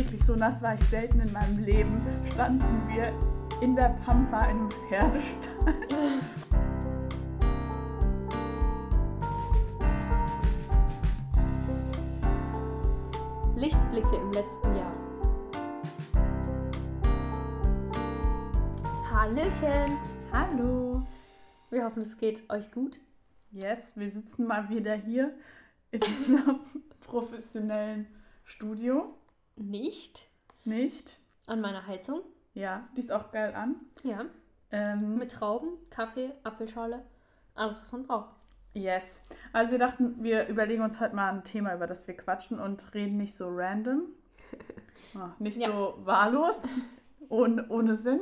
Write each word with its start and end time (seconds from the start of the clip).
wirklich 0.00 0.24
so 0.24 0.34
nass 0.34 0.62
war 0.62 0.74
ich 0.74 0.82
selten 0.84 1.20
in 1.20 1.30
meinem 1.30 1.62
Leben, 1.62 2.00
standen 2.32 2.88
wir 2.88 3.12
in 3.60 3.76
der 3.76 3.90
Pampa 4.02 4.44
in 4.44 4.60
einem 4.60 4.70
Pferdestall. 4.70 6.20
Lichtblicke 13.56 14.16
im 14.16 14.32
letzten 14.32 14.74
Jahr. 14.74 14.92
Hallöchen! 19.12 19.98
Hallo. 20.32 21.06
Wir 21.68 21.84
hoffen, 21.84 22.00
es 22.00 22.16
geht 22.16 22.48
euch 22.48 22.72
gut. 22.72 23.00
Yes, 23.50 23.80
wir 23.96 24.10
sitzen 24.10 24.46
mal 24.46 24.70
wieder 24.70 24.94
hier 24.94 25.34
in 25.90 26.00
unserem 26.02 26.60
professionellen 27.00 28.06
Studio. 28.46 29.14
Nicht 29.60 30.26
Nicht? 30.64 31.18
an 31.46 31.60
meiner 31.60 31.86
Heizung. 31.86 32.22
Ja, 32.54 32.88
die 32.96 33.00
ist 33.02 33.12
auch 33.12 33.30
geil 33.30 33.54
an. 33.54 33.76
Ja. 34.02 34.24
Ähm, 34.72 35.16
Mit 35.18 35.32
Trauben, 35.32 35.68
Kaffee, 35.90 36.32
Apfelschorle. 36.44 37.04
Alles, 37.54 37.80
was 37.82 37.92
man 37.92 38.04
braucht. 38.06 38.30
yes. 38.74 39.02
Also 39.52 39.72
wir 39.72 39.78
dachten, 39.78 40.22
wir 40.22 40.46
überlegen 40.48 40.82
uns 40.82 40.98
halt 41.00 41.12
mal 41.12 41.30
ein 41.32 41.44
Thema, 41.44 41.74
über 41.74 41.86
das 41.86 42.06
wir 42.06 42.16
quatschen 42.16 42.58
und 42.58 42.94
reden 42.94 43.16
nicht 43.18 43.36
so 43.36 43.48
random. 43.50 44.02
Ah, 45.14 45.30
nicht 45.38 45.56
Ja. 45.58 45.68
so 45.72 45.94
wahllos, 46.04 46.56
ohne, 47.30 47.66
ohne 47.68 47.96
Sinn. 47.96 48.20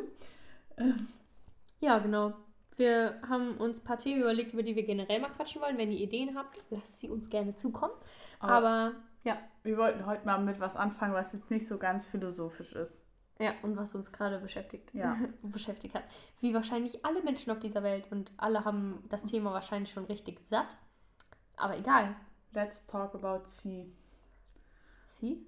Ja, 1.81 1.99
genau. 1.99 2.33
Wir 2.77 3.21
haben 3.29 3.57
uns 3.59 3.81
ein 3.81 3.85
paar 3.85 3.99
Themen 3.99 4.21
überlegt, 4.21 4.53
über 4.53 4.63
die 4.63 4.77
wir 4.77 4.85
generell 4.85 5.21
mal 5.21 5.31
quatschen 5.31 5.61
wollen. 5.61 5.77
Wenn 5.77 5.91
ihr 5.91 5.99
Ideen 6.01 6.37
habt, 6.37 6.63
lasst 6.71 7.01
sie 7.01 7.09
uns 7.11 7.29
gerne 7.31 7.57
zukommen. 7.57 7.93
Aber 8.39 8.93
ja, 9.25 9.37
Wir 9.69 9.77
wollten 9.77 10.07
heute 10.07 10.25
mal 10.25 10.39
mit 10.39 10.61
was 10.61 10.75
anfangen, 10.77 11.13
was 11.13 11.31
jetzt 11.35 11.51
nicht 11.51 11.69
so 11.69 11.77
ganz 11.77 12.07
philosophisch 12.07 12.73
ist. 12.73 13.05
ja, 13.39 13.53
und 13.63 13.77
was 13.77 13.95
uns 13.95 14.11
gerade 14.11 14.39
beschäftigt, 14.39 14.95
Ja. 14.95 15.15
beschäftigt 15.43 15.95
hat. 15.95 16.05
Wie 16.41 16.55
wahrscheinlich 16.55 17.05
alle 17.05 17.23
Menschen 17.23 17.53
auf 17.53 17.59
dieser 17.61 17.83
Welt 17.83 18.11
und 18.11 18.33
alle 18.39 18.65
haben 18.65 19.05
das 19.11 19.23
Thema 19.25 19.53
wahrscheinlich 19.53 19.93
schon 19.93 20.07
richtig 20.07 20.41
satt. 20.49 20.75
Aber 21.59 21.77
egal. 21.77 22.17
Let's 22.53 22.87
talk 22.87 23.15
about 23.15 23.47
C. 23.51 23.93
Sie? 25.05 25.47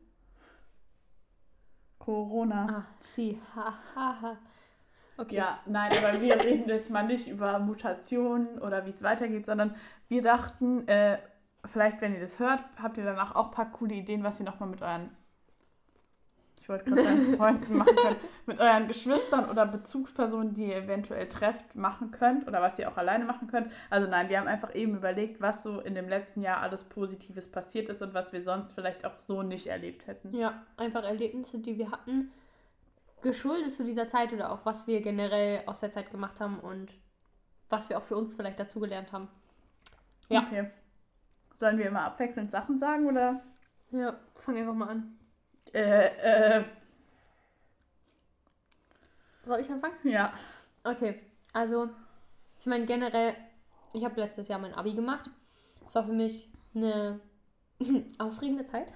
Corona. 1.98 2.66
Ah, 2.70 2.84
sie. 3.16 3.41
Ha, 3.56 3.72
ha, 3.94 4.19
ha. 4.20 4.37
Okay. 5.16 5.37
Ja, 5.37 5.61
nein, 5.64 5.92
aber 5.97 6.20
wir 6.20 6.39
reden 6.39 6.69
jetzt 6.69 6.91
mal 6.91 7.06
nicht 7.06 7.27
über 7.27 7.59
Mutationen 7.59 8.59
oder 8.59 8.84
wie 8.84 8.91
es 8.91 9.03
weitergeht, 9.03 9.47
sondern 9.47 9.75
wir 10.09 10.20
dachten, 10.20 10.87
äh, 10.89 11.19
vielleicht, 11.66 12.00
wenn 12.00 12.14
ihr 12.14 12.20
das 12.20 12.39
hört, 12.39 12.61
habt 12.80 12.98
ihr 12.98 13.05
danach 13.05 13.34
auch 13.34 13.47
ein 13.47 13.50
paar 13.50 13.70
coole 13.70 13.94
Ideen, 13.94 14.25
was 14.25 14.39
ihr 14.39 14.47
nochmal 14.47 14.69
mit 14.69 14.83
euren, 14.83 15.11
ich 16.61 16.69
wollte 16.69 16.84
gerade 16.84 17.05
sagen, 17.05 17.34
Freunden 17.36 17.77
machen 17.77 17.97
könnt, 17.97 18.19
mit 18.47 18.61
euren 18.61 18.89
Geschwistern 18.89 19.50
oder 19.50 19.66
Bezugspersonen, 19.66 20.55
die 20.55 20.66
ihr 20.66 20.77
eventuell 20.77 21.28
trefft, 21.28 21.75
machen 21.75 22.11
könnt 22.11 22.47
oder 22.47 22.61
was 22.61 22.78
ihr 22.78 22.91
auch 22.91 22.97
alleine 22.97 23.25
machen 23.25 23.48
könnt. 23.48 23.70
Also 23.88 24.08
nein, 24.08 24.28
wir 24.28 24.38
haben 24.38 24.48
einfach 24.48 24.75
eben 24.75 24.97
überlegt, 24.97 25.41
was 25.41 25.62
so 25.62 25.81
in 25.81 25.94
dem 25.94 26.08
letzten 26.08 26.42
Jahr 26.42 26.61
alles 26.61 26.84
Positives 26.84 27.50
passiert 27.50 27.88
ist 27.88 28.03
und 28.03 28.14
was 28.14 28.33
wir 28.33 28.42
sonst 28.42 28.72
vielleicht 28.72 29.05
auch 29.05 29.19
so 29.19 29.42
nicht 29.42 29.66
erlebt 29.66 30.06
hätten. 30.06 30.34
Ja, 30.34 30.62
einfach 30.77 31.05
Erlebnisse, 31.05 31.58
die 31.58 31.78
wir 31.78 31.91
hatten, 31.91 32.33
geschuldet 33.22 33.72
zu 33.72 33.84
dieser 33.84 34.08
Zeit 34.08 34.33
oder 34.33 34.50
auch 34.50 34.64
was 34.64 34.86
wir 34.86 35.03
generell 35.03 35.62
aus 35.66 35.81
der 35.81 35.91
Zeit 35.91 36.11
gemacht 36.11 36.41
haben 36.41 36.58
und 36.58 36.92
was 37.69 37.88
wir 37.88 37.98
auch 37.98 38.03
für 38.03 38.16
uns 38.16 38.34
vielleicht 38.34 38.58
dazugelernt 38.58 39.12
haben. 39.12 39.28
Ja. 40.28 40.42
Okay. 40.42 40.70
Sollen 41.61 41.77
wir 41.77 41.86
immer 41.86 42.05
abwechselnd 42.05 42.50
Sachen 42.50 42.78
sagen 42.78 43.06
oder? 43.06 43.42
Ja, 43.91 44.16
fang 44.34 44.56
einfach 44.56 44.75
mal 44.75 44.89
an. 44.89 45.19
Äh, 45.75 46.58
äh, 46.58 46.64
Soll 49.44 49.61
ich 49.61 49.70
anfangen? 49.70 49.94
ja. 50.05 50.33
Okay, 50.84 51.20
also 51.53 51.91
ich 52.58 52.66
meine 52.66 52.86
generell, 52.86 53.34
ich 53.93 54.04
habe 54.06 54.19
letztes 54.19 54.48
Jahr 54.48 54.59
mein 54.59 54.72
Abi 54.72 54.94
gemacht. 54.94 55.28
Es 55.84 55.94
war 55.94 56.04
für 56.04 56.12
mich 56.15 56.50
eine 56.75 57.21
aufregende 58.19 58.65
Zeit. 58.65 58.91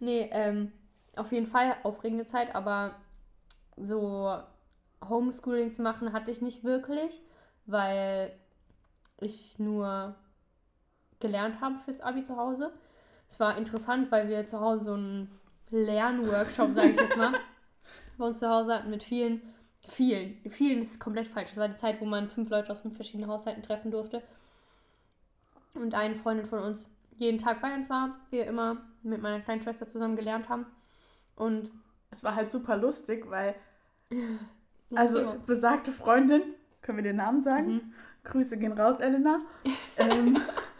nee, 0.00 0.28
ähm, 0.32 0.72
auf 1.14 1.30
jeden 1.30 1.46
Fall 1.46 1.76
aufregende 1.84 2.26
Zeit, 2.26 2.52
aber 2.56 2.96
so 3.76 4.36
Homeschooling 5.08 5.72
zu 5.72 5.82
machen 5.82 6.12
hatte 6.12 6.32
ich 6.32 6.42
nicht 6.42 6.64
wirklich, 6.64 7.22
weil 7.66 8.32
ich 9.20 9.58
nur 9.60 10.16
gelernt 11.20 11.60
habe 11.60 11.78
fürs 11.84 12.00
Abi 12.00 12.22
zu 12.22 12.36
Hause. 12.36 12.72
Es 13.28 13.40
war 13.40 13.56
interessant, 13.58 14.10
weil 14.10 14.28
wir 14.28 14.46
zu 14.46 14.60
Hause 14.60 14.84
so 14.84 14.92
einen 14.94 15.30
Lernworkshop, 15.70 16.72
sage 16.74 16.90
ich 16.90 16.98
jetzt 16.98 17.16
mal, 17.16 17.32
bei 18.18 18.26
uns 18.26 18.38
zu 18.38 18.48
Hause 18.48 18.74
hatten 18.74 18.90
mit 18.90 19.02
vielen 19.02 19.42
vielen, 19.88 20.36
vielen 20.50 20.82
ist 20.82 21.00
komplett 21.00 21.28
falsch. 21.28 21.50
Das 21.50 21.58
war 21.58 21.68
die 21.68 21.76
Zeit, 21.76 22.00
wo 22.00 22.04
man 22.04 22.28
fünf 22.28 22.50
Leute 22.50 22.70
aus 22.72 22.80
fünf 22.80 22.96
verschiedenen 22.96 23.30
Haushalten 23.30 23.62
treffen 23.62 23.90
durfte. 23.90 24.22
Und 25.74 25.94
eine 25.94 26.16
Freundin 26.16 26.46
von 26.46 26.60
uns 26.60 26.88
jeden 27.18 27.38
Tag 27.38 27.60
bei 27.60 27.74
uns 27.74 27.88
war, 27.88 28.16
wir 28.30 28.46
immer 28.46 28.78
mit 29.02 29.22
meiner 29.22 29.40
kleinen 29.40 29.62
Schwester 29.62 29.88
zusammen 29.88 30.16
gelernt 30.16 30.48
haben. 30.48 30.66
Und 31.34 31.70
Es 32.10 32.22
war 32.24 32.34
halt 32.34 32.50
super 32.50 32.76
lustig, 32.76 33.28
weil, 33.28 33.54
also 34.94 35.18
so. 35.20 35.36
besagte 35.46 35.92
Freundin, 35.92 36.42
können 36.82 36.98
wir 36.98 37.04
den 37.04 37.16
Namen 37.16 37.42
sagen? 37.42 37.72
Mhm. 37.74 37.92
Grüße 38.24 38.56
gehen 38.56 38.72
raus, 38.72 38.98
Elena. 39.00 39.40
ähm, 39.96 40.40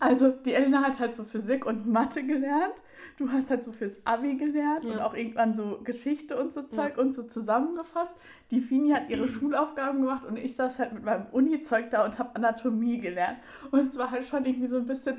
also 0.00 0.30
die 0.30 0.54
Elena 0.54 0.82
hat 0.82 0.98
halt 0.98 1.14
so 1.14 1.24
Physik 1.24 1.66
und 1.66 1.86
Mathe 1.86 2.22
gelernt. 2.24 2.74
Du 3.16 3.30
hast 3.32 3.50
halt 3.50 3.64
so 3.64 3.72
fürs 3.72 3.96
Abi 4.04 4.36
gelernt 4.36 4.84
und 4.84 4.92
Ja. 4.98 5.06
auch 5.06 5.14
irgendwann 5.14 5.54
so 5.54 5.80
Geschichte 5.82 6.36
und 6.40 6.52
so 6.52 6.62
Zeug 6.62 6.98
und 6.98 7.14
so 7.14 7.24
zusammengefasst. 7.24 8.14
Die 8.50 8.60
Fini 8.60 8.90
hat 8.90 9.10
ihre 9.10 9.28
Schulaufgaben 9.28 10.00
gemacht 10.02 10.24
und 10.24 10.38
ich 10.38 10.54
saß 10.54 10.78
halt 10.78 10.92
mit 10.92 11.04
meinem 11.04 11.26
Uni-Zeug 11.32 11.90
da 11.90 12.04
und 12.04 12.18
habe 12.18 12.36
Anatomie 12.36 12.98
gelernt. 12.98 13.38
Und 13.72 13.80
es 13.80 13.98
war 13.98 14.10
halt 14.12 14.24
schon 14.26 14.44
irgendwie 14.44 14.68
so 14.68 14.76
ein 14.76 14.86
bisschen 14.86 15.18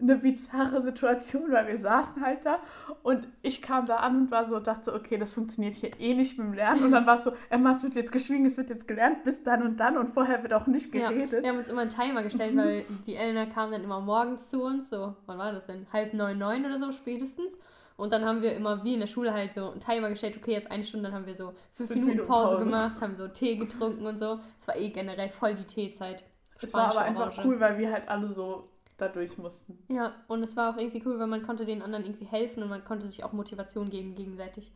eine 0.00 0.16
bizarre 0.16 0.80
Situation, 0.82 1.50
weil 1.50 1.66
wir 1.66 1.78
saßen 1.78 2.22
halt 2.24 2.46
da 2.46 2.60
und 3.02 3.26
ich 3.42 3.60
kam 3.62 3.86
da 3.86 3.96
an 3.96 4.16
und 4.16 4.30
war 4.30 4.48
so, 4.48 4.60
dachte 4.60 4.84
so, 4.84 4.94
okay, 4.94 5.18
das 5.18 5.32
funktioniert 5.32 5.74
hier 5.74 5.90
eh 5.98 6.14
nicht 6.14 6.38
mit 6.38 6.46
dem 6.46 6.52
Lernen. 6.54 6.84
Und 6.84 6.92
dann 6.92 7.04
war 7.06 7.18
es 7.18 7.24
so, 7.24 7.32
Emma, 7.50 7.72
es 7.72 7.82
wird 7.82 7.94
jetzt 7.96 8.12
geschwiegen, 8.12 8.46
es 8.46 8.56
wird 8.56 8.70
jetzt 8.70 8.86
gelernt, 8.86 9.24
bis 9.24 9.42
dann 9.42 9.62
und 9.62 9.76
dann 9.78 9.98
und 9.98 10.14
vorher 10.14 10.42
wird 10.42 10.52
auch 10.54 10.66
nicht 10.68 10.94
Ja, 10.94 11.08
geredet. 11.10 11.42
wir 11.42 11.48
haben 11.50 11.58
uns 11.58 11.68
immer 11.68 11.80
einen 11.80 11.90
Timer 11.90 12.22
gestellt, 12.22 12.56
weil 12.56 12.84
die 13.06 13.16
Elena 13.16 13.46
kam 13.46 13.72
dann 13.72 13.82
immer 13.82 14.00
morgens 14.00 14.48
zu 14.50 14.62
uns, 14.62 14.88
so, 14.88 15.16
wann 15.26 15.38
war 15.38 15.52
das 15.52 15.66
denn? 15.66 15.86
Halb 15.92 16.14
neun, 16.14 16.38
neun 16.38 16.64
oder 16.64 16.78
so 16.78 16.92
spätestens. 16.92 17.52
Und 17.96 18.12
dann 18.12 18.24
haben 18.24 18.42
wir 18.42 18.54
immer, 18.54 18.84
wie 18.84 18.94
in 18.94 19.00
der 19.00 19.08
Schule 19.08 19.32
halt 19.32 19.54
so 19.54 19.72
einen 19.72 19.80
Timer 19.80 20.10
gestellt, 20.10 20.36
okay, 20.36 20.52
jetzt 20.52 20.70
eine 20.70 20.84
Stunde, 20.84 21.06
dann 21.08 21.14
haben 21.18 21.26
wir 21.26 21.34
so 21.34 21.54
fünf, 21.74 21.88
Fünf 21.88 21.90
Minuten 21.90 22.06
Minuten 22.10 22.28
Pause, 22.28 22.54
Pause. 22.54 22.64
gemacht, 22.66 23.00
haben 23.00 23.16
so 23.16 23.26
Tee 23.26 23.56
getrunken 23.56 24.06
und 24.06 24.20
so. 24.20 24.38
Es 24.60 24.68
war 24.68 24.76
eh 24.76 24.90
generell 24.90 25.28
voll 25.30 25.56
die 25.56 25.64
Teezeit. 25.64 26.22
Es 26.62 26.72
war 26.72 26.90
aber 26.90 27.00
einfach 27.00 27.32
Orange. 27.32 27.40
cool, 27.44 27.58
weil 27.58 27.78
wir 27.78 27.90
halt 27.92 28.08
alle 28.08 28.28
so 28.28 28.68
da 28.98 29.08
durch 29.08 29.38
mussten. 29.38 29.78
Ja, 29.88 30.14
und 30.26 30.42
es 30.42 30.56
war 30.56 30.74
auch 30.74 30.76
irgendwie 30.78 31.02
cool, 31.06 31.18
weil 31.18 31.26
man 31.28 31.42
konnte 31.44 31.64
den 31.64 31.82
anderen 31.82 32.04
irgendwie 32.04 32.26
helfen 32.26 32.62
und 32.62 32.68
man 32.68 32.84
konnte 32.84 33.08
sich 33.08 33.24
auch 33.24 33.32
Motivation 33.32 33.90
geben 33.90 34.14
gegenseitig. 34.14 34.72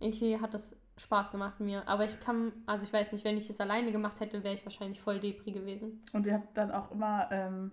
Irgendwie 0.00 0.38
hat 0.38 0.52
das 0.54 0.76
Spaß 0.96 1.30
gemacht 1.30 1.60
mir. 1.60 1.86
Aber 1.88 2.04
ich 2.04 2.20
kann, 2.20 2.52
also 2.66 2.84
ich 2.84 2.92
weiß 2.92 3.12
nicht, 3.12 3.24
wenn 3.24 3.36
ich 3.36 3.48
es 3.48 3.60
alleine 3.60 3.92
gemacht 3.92 4.20
hätte, 4.20 4.42
wäre 4.44 4.54
ich 4.54 4.64
wahrscheinlich 4.66 5.00
voll 5.00 5.20
Depri 5.20 5.52
gewesen. 5.52 6.02
Und 6.12 6.26
ihr 6.26 6.34
habt 6.34 6.56
dann 6.56 6.72
auch 6.72 6.90
immer 6.90 7.28
ähm, 7.30 7.70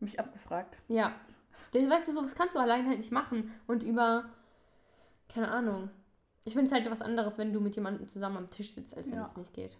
mich 0.00 0.18
abgefragt. 0.18 0.76
Ja. 0.88 1.14
Das, 1.72 1.88
weißt 1.88 2.08
du, 2.08 2.12
sowas 2.12 2.34
kannst 2.34 2.54
du 2.54 2.58
allein 2.58 2.86
halt 2.88 2.98
nicht 2.98 3.12
machen. 3.12 3.52
Und 3.66 3.82
über, 3.82 4.24
keine 5.28 5.50
Ahnung. 5.50 5.90
Ich 6.44 6.54
finde 6.54 6.66
es 6.66 6.72
halt 6.72 6.90
was 6.90 7.02
anderes, 7.02 7.38
wenn 7.38 7.52
du 7.52 7.60
mit 7.60 7.76
jemandem 7.76 8.08
zusammen 8.08 8.38
am 8.38 8.50
Tisch 8.50 8.72
sitzt, 8.72 8.96
als 8.96 9.06
wenn 9.10 9.18
Ja. 9.18 9.26
es 9.26 9.36
nicht 9.36 9.52
geht. 9.54 9.76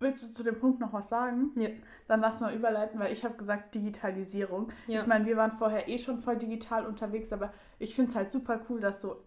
Willst 0.00 0.22
du 0.24 0.32
zu 0.32 0.42
dem 0.42 0.58
Punkt 0.58 0.80
noch 0.80 0.94
was 0.94 1.10
sagen? 1.10 1.50
Ja. 1.56 1.68
Dann 2.08 2.20
lass 2.20 2.40
mal 2.40 2.54
überleiten, 2.54 2.98
weil 2.98 3.12
ich 3.12 3.22
habe 3.22 3.36
gesagt 3.36 3.74
Digitalisierung. 3.74 4.72
Ja. 4.86 5.00
Ich 5.00 5.06
meine, 5.06 5.26
wir 5.26 5.36
waren 5.36 5.52
vorher 5.52 5.88
eh 5.88 5.98
schon 5.98 6.20
voll 6.20 6.38
digital 6.38 6.86
unterwegs, 6.86 7.30
aber 7.32 7.52
ich 7.78 7.94
finde 7.94 8.10
es 8.10 8.16
halt 8.16 8.30
super 8.30 8.60
cool, 8.70 8.80
dass 8.80 9.02
so 9.02 9.22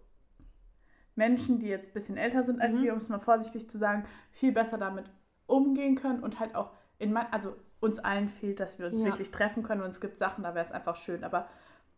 Menschen, 1.16 1.60
die 1.60 1.68
jetzt 1.68 1.90
ein 1.90 1.94
bisschen 1.94 2.18
älter 2.18 2.44
sind 2.44 2.60
als 2.60 2.76
Mhm. 2.76 2.84
wir, 2.84 2.94
um 2.94 2.98
es 2.98 3.08
mal 3.08 3.20
vorsichtig 3.20 3.70
zu 3.70 3.78
sagen, 3.78 4.04
viel 4.32 4.52
besser 4.52 4.80
damit 4.80 5.06
umgehen 5.46 5.94
können 5.94 6.24
und 6.24 6.40
halt 6.40 6.56
auch 6.56 6.72
in 6.98 7.14
man 7.14 7.28
also 7.30 7.56
uns 7.80 8.00
allen 8.00 8.30
fehlt, 8.30 8.60
dass 8.60 8.80
wir 8.80 8.88
uns 8.88 9.00
Ja. 9.02 9.06
wirklich 9.08 9.30
treffen 9.30 9.62
können 9.62 9.82
und 9.82 9.90
es 9.90 10.02
gibt 10.02 10.18
Sachen, 10.18 10.44
da 10.44 10.56
wäre 10.56 10.66
es 10.66 10.72
einfach 10.72 10.96
schön, 10.96 11.24
aber 11.24 11.48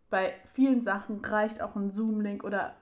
bei 0.09 0.33
vielen 0.53 0.81
Sachen 0.81 1.23
reicht 1.23 1.61
auch 1.61 1.77
ein 1.77 1.91
Zoom-Link 1.91 2.43
oder 2.43 2.75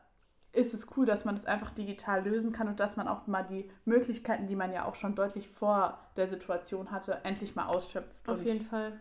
ist 0.54 0.74
es 0.74 0.88
cool, 0.96 1.06
dass 1.06 1.26
man 1.26 1.36
das 1.36 1.46
einfach 1.46 1.72
digital 1.72 2.24
lösen 2.24 2.52
kann 2.52 2.68
und 2.68 2.80
dass 2.80 2.96
man 2.96 3.08
auch 3.08 3.28
mal 3.28 3.44
die 3.44 3.70
Möglichkeiten, 3.86 4.48
die 4.48 4.56
man 4.56 4.72
ja 4.72 4.86
auch 4.86 4.96
schon 4.96 5.16
deutlich 5.16 5.50
vor 5.50 6.00
der 6.16 6.28
Situation 6.28 6.92
hatte, 6.92 7.20
endlich 7.24 7.56
mal 7.56 7.66
ausschöpft 7.66 8.12
Auf 8.28 8.44
jeden 8.44 8.64
Fall. 8.66 8.94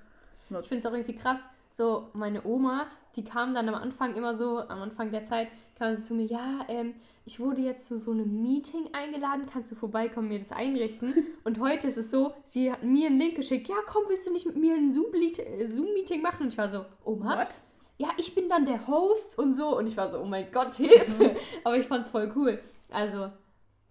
Ich 0.44 0.50
nutzt. 0.50 0.68
finde 0.68 0.80
es 0.80 0.86
auch 0.90 0.96
irgendwie 0.96 1.14
krass, 1.14 1.38
so 1.74 2.08
meine 2.14 2.44
Omas, 2.44 3.00
die 3.16 3.24
kamen 3.24 3.54
dann 3.54 3.68
am 3.68 3.74
Anfang 3.74 4.14
immer 4.14 4.36
so, 4.36 4.60
am 4.60 4.82
Anfang 4.82 5.10
der 5.10 5.24
Zeit, 5.26 5.48
kamen 5.78 5.96
sie 5.96 6.04
zu 6.04 6.14
mir, 6.14 6.24
ja, 6.24 6.60
ähm, 6.68 6.94
ich 7.24 7.38
wurde 7.38 7.60
jetzt 7.60 7.86
zu 7.86 7.98
so 7.98 8.10
einem 8.10 8.42
Meeting 8.42 8.88
eingeladen, 8.92 9.46
kannst 9.50 9.70
du 9.70 9.74
vorbeikommen, 9.74 10.28
mir 10.28 10.38
das 10.38 10.52
einrichten? 10.52 11.14
Und 11.44 11.60
heute 11.60 11.88
ist 11.88 11.96
es 11.96 12.10
so, 12.10 12.34
sie 12.46 12.72
hat 12.72 12.82
mir 12.82 13.06
einen 13.08 13.18
Link 13.18 13.36
geschickt, 13.36 13.68
ja, 13.68 13.76
komm, 13.86 14.04
willst 14.08 14.26
du 14.26 14.32
nicht 14.32 14.46
mit 14.46 14.56
mir 14.56 14.74
ein 14.74 14.90
äh, 14.90 15.68
Zoom-Meeting 15.68 16.22
machen? 16.22 16.44
Und 16.44 16.48
ich 16.48 16.58
war 16.58 16.70
so, 16.70 16.84
Oma, 17.04 17.38
What? 17.38 17.56
Ja, 18.02 18.08
ich 18.16 18.34
bin 18.34 18.48
dann 18.48 18.64
der 18.66 18.86
Host 18.86 19.38
und 19.38 19.54
so. 19.56 19.76
Und 19.78 19.86
ich 19.86 19.96
war 19.96 20.10
so, 20.10 20.18
oh 20.20 20.24
mein 20.26 20.50
Gott, 20.52 20.74
Hilfe. 20.74 21.36
Aber 21.64 21.76
ich 21.76 21.86
fand's 21.86 22.08
voll 22.10 22.32
cool. 22.36 22.58
Also, 22.90 23.30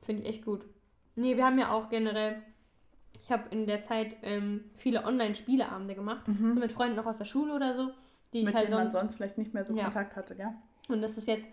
finde 0.04 0.24
ich 0.24 0.30
echt 0.30 0.46
gut. 0.46 0.62
Nee, 1.16 1.36
wir 1.38 1.46
haben 1.46 1.58
ja 1.60 1.72
auch 1.72 1.90
generell, 1.90 2.42
ich 3.22 3.32
habe 3.32 3.44
in 3.52 3.66
der 3.68 3.82
Zeit 3.82 4.16
ähm, 4.24 4.66
viele 4.76 5.04
Online-Spieleabende 5.06 5.96
gemacht. 5.96 6.28
Mhm. 6.28 6.54
So 6.54 6.60
mit 6.60 6.72
Freunden 6.72 6.96
noch 6.96 7.06
aus 7.06 7.18
der 7.18 7.26
Schule 7.26 7.54
oder 7.54 7.76
so. 7.76 7.90
Die 8.34 8.40
ich 8.40 8.46
Mit 8.46 8.56
halt 8.56 8.66
denen 8.68 8.76
man 8.76 8.90
sonst 8.90 9.02
sonst 9.02 9.16
vielleicht 9.16 9.38
nicht 9.38 9.54
mehr 9.54 9.66
so 9.66 9.76
Ja. 9.76 9.86
Kontakt 9.86 10.16
hatte, 10.16 10.36
gell? 10.36 10.54
Und 10.90 11.02
das 11.02 11.18
ist 11.18 11.28
jetzt 11.28 11.46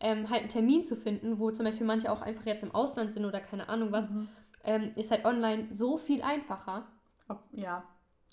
ähm, 0.00 0.28
halt 0.30 0.42
ein 0.44 0.48
Termin 0.48 0.84
zu 0.84 0.96
finden, 0.96 1.38
wo 1.38 1.50
zum 1.50 1.64
Beispiel 1.64 1.86
manche 1.86 2.10
auch 2.10 2.22
einfach 2.22 2.46
jetzt 2.46 2.62
im 2.62 2.74
Ausland 2.74 3.12
sind 3.12 3.24
oder 3.24 3.40
keine 3.40 3.68
Ahnung 3.68 3.90
was, 3.92 4.08
Mhm. 4.10 4.28
ähm, 4.64 4.90
ist 4.96 5.10
halt 5.10 5.24
online 5.24 5.68
so 5.72 5.96
viel 5.98 6.22
einfacher. 6.22 6.86
Ob, 7.28 7.40
ja. 7.52 7.82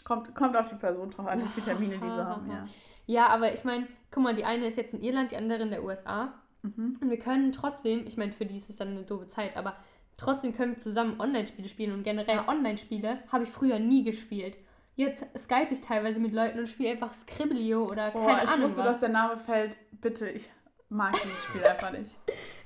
Kommt, 0.06 0.34
kommt 0.34 0.56
auf 0.56 0.70
die 0.70 0.76
Person 0.76 1.12
drauf 1.12 1.28
an, 1.28 1.44
wie 1.44 1.48
viele 1.50 1.66
Termine 1.66 1.98
diese 1.98 2.26
haben, 2.26 2.50
ja. 2.50 2.68
Ja, 3.08 3.28
aber 3.28 3.54
ich 3.54 3.64
meine, 3.64 3.88
guck 4.12 4.24
mal, 4.24 4.36
die 4.36 4.46
eine 4.46 4.68
ist 4.68 4.78
jetzt 4.78 4.94
in 4.94 5.02
Irland, 5.02 5.32
die 5.32 5.36
andere 5.38 5.64
in 5.64 5.72
der 5.72 5.84
USA. 5.84 6.34
Mhm. 6.62 6.98
Und 7.02 7.10
wir 7.10 7.20
können 7.20 7.52
trotzdem, 7.52 8.06
ich 8.08 8.16
meine, 8.16 8.32
für 8.32 8.46
die 8.46 8.58
ist 8.58 8.70
es 8.70 8.78
dann 8.78 8.90
eine 8.90 9.04
doofe 9.04 9.28
Zeit, 9.28 9.58
aber 9.58 9.76
trotzdem 10.18 10.56
können 10.56 10.76
wir 10.76 10.80
zusammen 10.80 11.20
Online-Spiele 11.20 11.68
spielen. 11.68 11.92
Und 11.92 12.04
generell 12.04 12.40
Online-Spiele 12.48 13.20
habe 13.32 13.44
ich 13.44 13.50
früher 13.50 13.80
nie 13.80 14.04
gespielt. 14.04 14.58
Jetzt 14.96 15.26
skype 15.38 15.68
ich 15.72 15.82
teilweise 15.82 16.20
mit 16.20 16.34
Leuten 16.34 16.60
und 16.60 16.70
spiele 16.70 16.92
einfach 16.92 17.14
Scribblio 17.14 17.86
oder 17.86 18.12
keine 18.12 18.44
ich 18.44 18.50
Ahnung 18.50 18.70
wusste, 18.70 18.78
was. 18.78 18.86
dass 18.86 19.00
der 19.02 19.10
Name 19.10 19.38
fällt. 19.38 19.76
Bitte, 20.02 20.30
ich 20.30 20.50
mag 20.90 21.14
dieses 21.22 21.44
Spiel 21.44 21.64
einfach 21.66 21.92
nicht. 21.92 22.18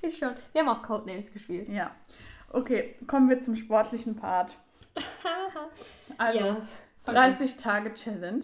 Ich 0.01 0.17
schon. 0.17 0.33
Wir 0.51 0.61
haben 0.61 0.69
auch 0.69 0.83
Codenames 0.83 1.33
gespielt. 1.33 1.67
Ja. 1.69 1.91
Okay, 2.51 2.95
kommen 3.07 3.29
wir 3.29 3.41
zum 3.41 3.55
sportlichen 3.55 4.15
Part. 4.15 4.55
Also, 6.17 6.39
ja. 6.39 6.57
30 7.05 7.57
Tage 7.57 7.93
Challenge. 7.93 8.43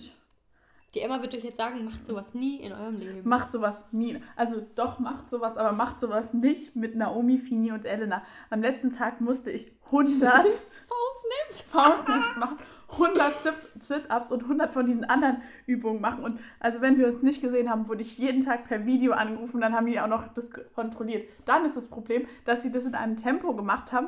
Die 0.93 1.01
Emma 1.01 1.21
wird 1.21 1.33
euch 1.35 1.43
jetzt 1.43 1.57
sagen, 1.57 1.83
macht 1.83 2.05
sowas 2.05 2.33
nie 2.33 2.61
in 2.61 2.71
eurem 2.71 2.95
Leben. 2.95 3.27
Macht 3.27 3.51
sowas 3.51 3.83
nie. 3.91 4.21
Also 4.37 4.65
doch, 4.75 4.97
macht 4.99 5.29
sowas, 5.29 5.57
aber 5.57 5.73
macht 5.73 5.99
sowas 5.99 6.33
nicht 6.33 6.73
mit 6.75 6.95
Naomi, 6.95 7.37
Fini 7.37 7.73
und 7.73 7.85
Elena. 7.85 8.23
Am 8.49 8.61
letzten 8.61 8.93
Tag 8.93 9.19
musste 9.19 9.51
ich 9.51 9.73
100 9.87 10.31
Faustnims. 10.47 11.61
Faustnips 11.69 12.37
machen, 12.37 12.57
100 12.91 13.43
Sit- 13.43 13.83
Sit-Ups 13.83 14.31
und 14.31 14.43
100 14.43 14.71
von 14.71 14.85
diesen 14.85 15.03
anderen 15.03 15.41
Übungen 15.65 15.99
machen. 15.99 16.23
Und 16.23 16.39
also 16.61 16.79
wenn 16.79 16.97
wir 16.97 17.07
es 17.07 17.21
nicht 17.21 17.41
gesehen 17.41 17.69
haben, 17.69 17.89
wurde 17.89 18.01
ich 18.01 18.17
jeden 18.17 18.45
Tag 18.45 18.65
per 18.65 18.85
Video 18.85 19.11
angerufen, 19.11 19.59
dann 19.59 19.75
haben 19.75 19.87
die 19.87 19.99
auch 19.99 20.07
noch 20.07 20.33
das 20.33 20.49
kontrolliert. 20.73 21.27
Dann 21.43 21.65
ist 21.65 21.75
das 21.75 21.89
Problem, 21.89 22.25
dass 22.45 22.63
sie 22.63 22.71
das 22.71 22.85
in 22.85 22.95
einem 22.95 23.17
Tempo 23.17 23.53
gemacht 23.53 23.91
haben. 23.91 24.07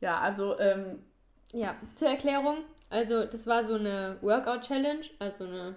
Ja, 0.00 0.18
also 0.18 0.58
ähm, 0.58 0.98
Ja, 1.52 1.76
zur 1.94 2.08
Erklärung. 2.08 2.56
Also, 2.90 3.24
das 3.24 3.46
war 3.46 3.64
so 3.66 3.74
eine 3.74 4.18
Workout-Challenge, 4.20 5.02
also 5.20 5.44
eine 5.44 5.76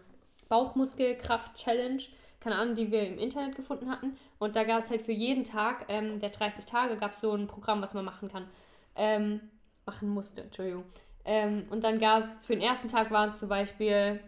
Bauchmuskelkraft-Challenge, 0.50 2.04
keine 2.40 2.56
Ahnung, 2.58 2.76
die 2.76 2.92
wir 2.92 3.08
im 3.08 3.18
Internet 3.18 3.56
gefunden 3.56 3.90
hatten. 3.90 4.18
Und 4.40 4.56
da 4.56 4.64
gab 4.64 4.82
es 4.84 4.90
halt 4.90 5.04
für 5.04 5.12
jeden 5.14 5.44
Tag 5.46 5.86
ähm, 5.90 6.20
der 6.20 6.30
30 6.30 6.66
Tage 6.66 6.98
gab 6.98 7.14
es 7.14 7.22
so 7.22 7.34
ein 7.34 7.48
Programm, 7.48 7.82
was 7.82 7.94
man 7.94 8.04
machen 8.06 8.30
kann. 8.30 8.48
Ähm, 8.96 9.40
machen 9.86 10.10
musste, 10.10 10.42
Entschuldigung. 10.42 10.84
Ähm, 11.26 11.66
und 11.70 11.84
dann 11.84 12.00
gab 12.00 12.24
es, 12.24 12.46
für 12.46 12.54
den 12.54 12.62
ersten 12.62 12.88
Tag 12.90 13.12
waren 13.12 13.30
es 13.30 13.40
zum 13.40 13.48
Beispiel, 13.50 14.20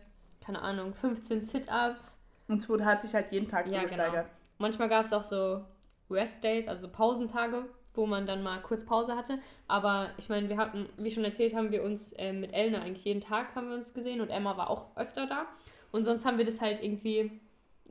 keine 0.45 0.61
Ahnung, 0.61 0.93
15 0.93 1.43
Sit-Ups. 1.43 2.15
und 2.47 2.59
es 2.61 2.69
wurde, 2.69 2.85
hat 2.85 3.01
sich 3.01 3.13
halt 3.13 3.31
jeden 3.31 3.47
Tag 3.49 3.67
so 3.67 3.73
Ja, 3.73 3.83
genau. 3.83 4.03
gesteigert. 4.03 4.27
Manchmal 4.59 4.87
gab 4.89 5.05
es 5.05 5.11
auch 5.13 5.23
so 5.23 5.65
Rest-Days, 6.09 6.67
also 6.67 6.87
Pausentage, 6.87 7.65
wo 7.97 8.05
man 8.05 8.25
dann 8.25 8.43
mal 8.43 8.59
kurz 8.61 8.83
Pause 8.85 9.15
hatte. 9.15 9.39
Aber 9.67 10.09
ich 10.17 10.29
meine, 10.29 10.49
wir 10.49 10.57
hatten, 10.57 10.87
wie 10.97 11.11
schon 11.11 11.23
erzählt, 11.23 11.55
haben 11.55 11.71
wir 11.71 11.83
uns 11.83 12.13
äh, 12.13 12.33
mit 12.33 12.53
Elna 12.53 12.81
eigentlich 12.81 13.05
jeden 13.05 13.21
Tag 13.21 13.55
haben 13.55 13.69
wir 13.69 13.75
uns 13.75 13.93
gesehen 13.93 14.21
und 14.21 14.29
Emma 14.29 14.57
war 14.57 14.69
auch 14.69 14.85
öfter 14.95 15.25
da. 15.27 15.45
Und 15.91 16.05
sonst 16.05 16.25
haben 16.25 16.37
wir 16.37 16.45
das 16.45 16.59
halt 16.61 16.83
irgendwie 16.83 17.39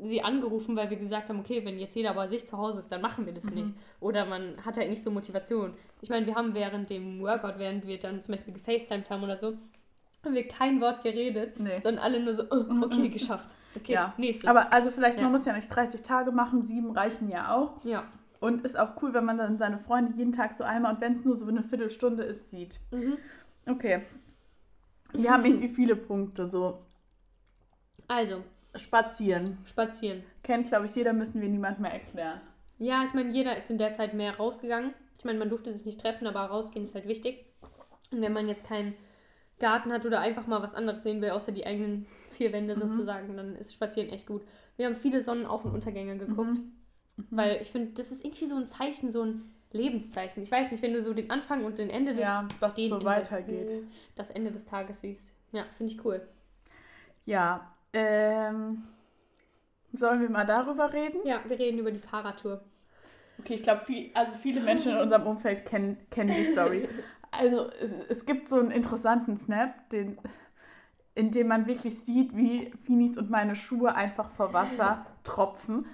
sie 0.03 0.23
angerufen, 0.23 0.75
weil 0.75 0.91
wir 0.91 0.97
gesagt 0.97 1.29
haben, 1.29 1.39
okay, 1.39 1.65
wenn 1.65 1.79
jetzt 1.79 1.95
jeder 1.95 2.15
bei 2.15 2.27
sich 2.27 2.47
zu 2.47 2.59
Hause 2.59 2.81
ist, 2.81 2.91
dann 2.91 3.01
machen 3.01 3.27
wir 3.27 3.33
das 3.33 3.45
Mhm. 3.45 3.55
nicht. 3.55 3.75
Oder 4.01 4.25
man 4.27 4.57
hat 4.65 4.77
halt 4.77 4.91
nicht 4.91 5.03
so 5.03 5.11
Motivation. 5.11 5.73
Ich 6.03 6.09
meine, 6.09 6.27
wir 6.27 6.35
haben 6.35 6.53
während 6.53 6.91
dem 6.91 7.21
Workout, 7.21 7.59
während 7.59 7.87
wir 7.87 7.99
dann 8.01 8.21
zum 8.21 8.35
Beispiel 8.35 8.55
gefacetimed 8.55 9.09
haben 9.09 9.23
oder 9.23 9.39
so, 9.39 9.55
haben 10.25 10.35
wir 10.35 10.49
kein 10.49 10.81
Wort 10.81 11.03
geredet, 11.05 11.61
Nee. 11.61 11.81
sondern 11.83 12.03
alle 12.03 12.19
nur 12.21 12.35
so, 12.35 12.43
oh, 12.51 12.65
okay, 12.83 13.09
geschafft. 13.09 13.47
Okay, 13.77 13.93
Ja, 13.93 14.15
nächstes. 14.17 14.49
Aber 14.51 14.73
also 14.73 14.91
vielleicht, 14.91 15.17
Ja. 15.19 15.25
man 15.25 15.33
muss 15.33 15.45
ja 15.47 15.55
nicht 15.55 15.69
30 15.69 16.03
Tage 16.03 16.33
machen, 16.33 16.63
sieben 16.65 16.91
reichen 16.91 17.31
ja 17.31 17.55
auch. 17.55 17.85
ja. 17.85 18.05
Und 18.45 18.61
ist 18.61 18.79
auch 18.79 19.01
cool, 19.01 19.15
wenn 19.15 19.25
man 19.25 19.39
dann 19.39 19.57
seine 19.57 19.79
Freunde 19.79 20.13
jeden 20.19 20.33
Tag 20.33 20.53
so 20.53 20.65
einmal 20.65 20.95
und 20.95 21.01
wenn 21.01 21.15
es 21.17 21.25
nur 21.25 21.35
so 21.35 21.47
eine 21.47 21.63
Viertelstunde 21.63 22.25
ist, 22.25 22.51
sieht. 22.51 22.79
Mhm. 22.91 23.17
Okay. 23.67 24.03
Wir 25.15 25.31
haben 25.33 25.45
irgendwie 25.47 25.69
viele 25.69 25.97
Punkte. 25.97 26.47
So 26.47 26.85
Also, 28.09 28.43
spazieren. 28.75 29.57
spazieren. 29.65 30.23
Kennt, 30.43 30.67
glaube 30.69 30.87
ich, 30.87 30.95
jeder, 30.95 31.13
müssen 31.15 31.41
wir 31.41 31.49
niemand 31.49 31.81
mehr 31.81 31.93
erklären. 31.93 32.41
Ja, 32.79 33.05
ich 33.05 33.15
meine, 33.15 33.31
jeder 33.33 33.57
ist 33.57 33.71
in 33.71 33.79
der 33.79 33.93
Zeit 33.93 34.13
mehr 34.13 34.37
rausgegangen. 34.37 34.93
Ich 35.17 35.25
meine, 35.25 35.39
man 35.39 35.49
durfte 35.49 35.73
sich 35.73 35.87
nicht 35.87 36.01
treffen, 36.01 36.27
aber 36.27 36.41
rausgehen 36.41 36.85
ist 36.85 36.95
halt 36.95 37.09
wichtig. 37.09 37.47
Und 38.11 38.21
wenn 38.21 38.33
man 38.35 38.49
jetzt 38.49 38.67
keinen 38.67 38.95
Garten 39.59 39.91
hat 39.93 40.05
oder 40.05 40.21
einfach 40.21 40.47
mal 40.47 40.61
was 40.63 40.75
anderes 40.75 41.03
sehen 41.03 41.23
will, 41.23 41.31
außer 41.31 41.53
die 41.53 41.65
eigenen 41.67 42.07
vier 42.33 42.53
Wände 42.53 42.77
Mhm. 42.77 42.81
sozusagen, 42.81 43.37
dann 43.37 43.55
ist 43.57 43.73
Spazieren 43.73 44.11
echt 44.11 44.27
gut. 44.27 44.43
Wir 44.77 44.85
haben 44.87 44.97
viele 44.97 45.23
Sonnenauf- 45.23 45.65
und 45.65 45.73
Untergänge 45.73 46.19
geguckt, 46.19 46.59
Mhm. 46.59 46.73
Weil 47.31 47.61
ich 47.63 47.71
finde, 47.71 47.93
das 47.95 48.11
ist 48.11 48.25
irgendwie 48.25 48.49
so 48.49 48.57
ein 48.57 48.67
Zeichen, 48.67 49.13
so 49.13 49.23
ein 49.23 49.51
Lebenszeichen. 49.73 50.43
Ich 50.43 50.51
weiß 50.53 50.71
nicht, 50.71 50.83
wenn 50.83 50.93
du 50.93 51.03
so 51.03 51.15
den 51.15 51.31
Anfang 51.31 51.65
und 51.65 51.79
den 51.79 51.91
Ende 51.91 52.13
des, 52.13 52.21
Ja, 52.23 52.49
dass 52.61 52.75
den 52.75 52.91
so 52.91 53.05
weitergeht. 53.05 53.85
das 54.15 54.31
Ende 54.31 54.51
des 54.53 54.65
Tages 54.65 55.01
siehst. 55.01 55.33
Ja, 55.53 55.65
finde 55.77 55.93
ich 55.93 56.05
cool. 56.05 56.27
Ja, 57.27 57.73
ähm, 57.93 58.85
sollen 59.93 60.21
wir 60.21 60.31
mal 60.31 60.45
darüber 60.47 60.93
reden? 60.93 61.21
Ja, 61.25 61.41
wir 61.47 61.59
reden 61.59 61.79
über 61.79 61.91
die 61.91 61.99
Fahrradtour. 62.01 62.61
Okay, 63.39 63.55
ich 63.55 63.63
glaube, 63.63 63.85
viel, 63.85 64.11
also 64.15 64.33
viele 64.43 64.61
Menschen 64.61 64.93
in 64.93 64.99
unserem 64.99 65.27
Umfeld 65.27 65.65
kennen, 65.65 65.97
kennen 66.11 66.35
die 66.37 66.45
Story. 66.53 66.89
Also 67.37 67.69
es, 67.81 68.19
es 68.19 68.27
gibt 68.27 68.49
so 68.49 68.61
einen 68.61 68.71
interessanten 68.71 69.37
Snap, 69.37 69.91
den, 69.91 70.19
in 71.17 71.33
dem 71.33 71.49
man 71.49 71.67
wirklich 71.67 71.99
sieht, 71.99 72.37
wie 72.37 72.71
Finis 72.85 73.19
und 73.19 73.29
meine 73.29 73.57
Schuhe 73.57 73.93
einfach 73.97 74.31
vor 74.31 74.53
Wasser 74.53 75.05
tropfen. 75.25 75.85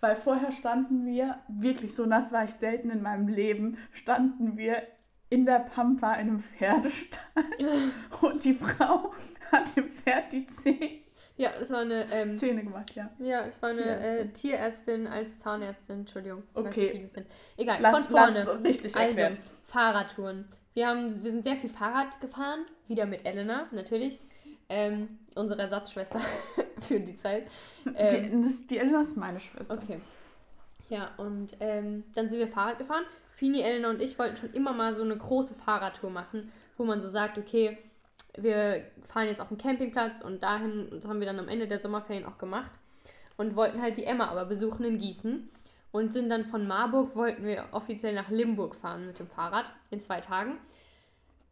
Weil 0.00 0.16
vorher 0.16 0.52
standen 0.52 1.04
wir, 1.06 1.38
wirklich 1.48 1.94
so 1.94 2.06
nass 2.06 2.32
war 2.32 2.44
ich 2.44 2.52
selten 2.52 2.90
in 2.90 3.02
meinem 3.02 3.28
Leben, 3.28 3.76
standen 3.92 4.56
wir 4.56 4.82
in 5.28 5.46
der 5.46 5.60
Pampa 5.60 6.14
in 6.14 6.28
einem 6.28 6.40
Pferdestall 6.40 7.44
und 8.22 8.44
die 8.44 8.54
Frau 8.54 9.12
hat 9.52 9.76
dem 9.76 9.90
Pferd 9.90 10.32
die 10.32 10.46
Zähne, 10.46 10.90
Ja, 11.36 11.50
das 11.58 11.70
war 11.70 11.80
eine 11.80 12.06
ähm, 12.12 12.36
Zähne 12.36 12.64
gemacht, 12.64 12.94
ja. 12.94 13.10
Ja, 13.18 13.46
das 13.46 13.60
war 13.62 13.70
eine 13.70 13.82
Tierärztin. 13.82 14.28
äh, 14.28 14.32
Tierärztin 14.32 15.06
als 15.06 15.38
Zahnärztin, 15.38 16.00
Entschuldigung. 16.00 16.42
Okay. 16.54 16.98
nicht. 16.98 17.26
Egal, 17.56 17.78
Lass, 17.80 18.06
von 18.06 18.14
lass 18.14 18.32
vorne. 18.34 18.50
uns 18.52 18.64
richtig 18.64 18.96
also, 18.96 19.18
erklären. 19.18 19.38
Fahrradtouren. 19.66 20.48
Wir, 20.74 20.88
haben, 20.88 21.22
wir 21.22 21.30
sind 21.30 21.44
sehr 21.44 21.56
viel 21.56 21.70
Fahrrad 21.70 22.20
gefahren, 22.20 22.64
wieder 22.88 23.06
mit 23.06 23.24
Elena, 23.24 23.66
natürlich. 23.72 24.18
Ähm, 24.70 25.18
unsere 25.34 25.60
Ersatzschwester 25.60 26.20
für 26.80 27.00
die 27.00 27.16
Zeit. 27.16 27.48
Ähm, 27.94 28.30
die, 28.30 28.48
das, 28.48 28.66
die 28.68 28.78
Elena 28.78 29.00
ist 29.02 29.16
meine 29.16 29.40
Schwester. 29.40 29.74
okay. 29.74 30.00
Ja, 30.88 31.10
und 31.18 31.56
ähm, 31.60 32.04
dann 32.14 32.30
sind 32.30 32.38
wir 32.38 32.48
Fahrrad 32.48 32.78
gefahren. 32.78 33.04
Fini, 33.34 33.62
Elena 33.62 33.90
und 33.90 34.00
ich 34.00 34.18
wollten 34.18 34.36
schon 34.36 34.52
immer 34.52 34.72
mal 34.72 34.94
so 34.94 35.02
eine 35.02 35.16
große 35.16 35.54
Fahrradtour 35.54 36.10
machen, 36.10 36.52
wo 36.76 36.84
man 36.84 37.00
so 37.00 37.08
sagt, 37.08 37.36
okay, 37.36 37.78
wir 38.36 38.84
fahren 39.08 39.26
jetzt 39.26 39.40
auf 39.40 39.48
den 39.48 39.58
Campingplatz 39.58 40.20
und 40.20 40.42
dahin, 40.42 40.88
und 40.88 41.02
das 41.02 41.08
haben 41.08 41.20
wir 41.20 41.26
dann 41.26 41.38
am 41.38 41.48
Ende 41.48 41.66
der 41.66 41.78
Sommerferien 41.78 42.26
auch 42.26 42.38
gemacht 42.38 42.70
und 43.36 43.56
wollten 43.56 43.80
halt 43.80 43.96
die 43.96 44.04
Emma 44.04 44.28
aber 44.28 44.44
besuchen 44.44 44.84
in 44.84 44.98
Gießen 44.98 45.48
und 45.92 46.12
sind 46.12 46.28
dann 46.28 46.44
von 46.44 46.66
Marburg, 46.66 47.16
wollten 47.16 47.44
wir 47.44 47.64
offiziell 47.72 48.14
nach 48.14 48.28
Limburg 48.30 48.76
fahren 48.76 49.06
mit 49.06 49.18
dem 49.18 49.26
Fahrrad 49.26 49.72
in 49.90 50.00
zwei 50.00 50.20
Tagen. 50.20 50.58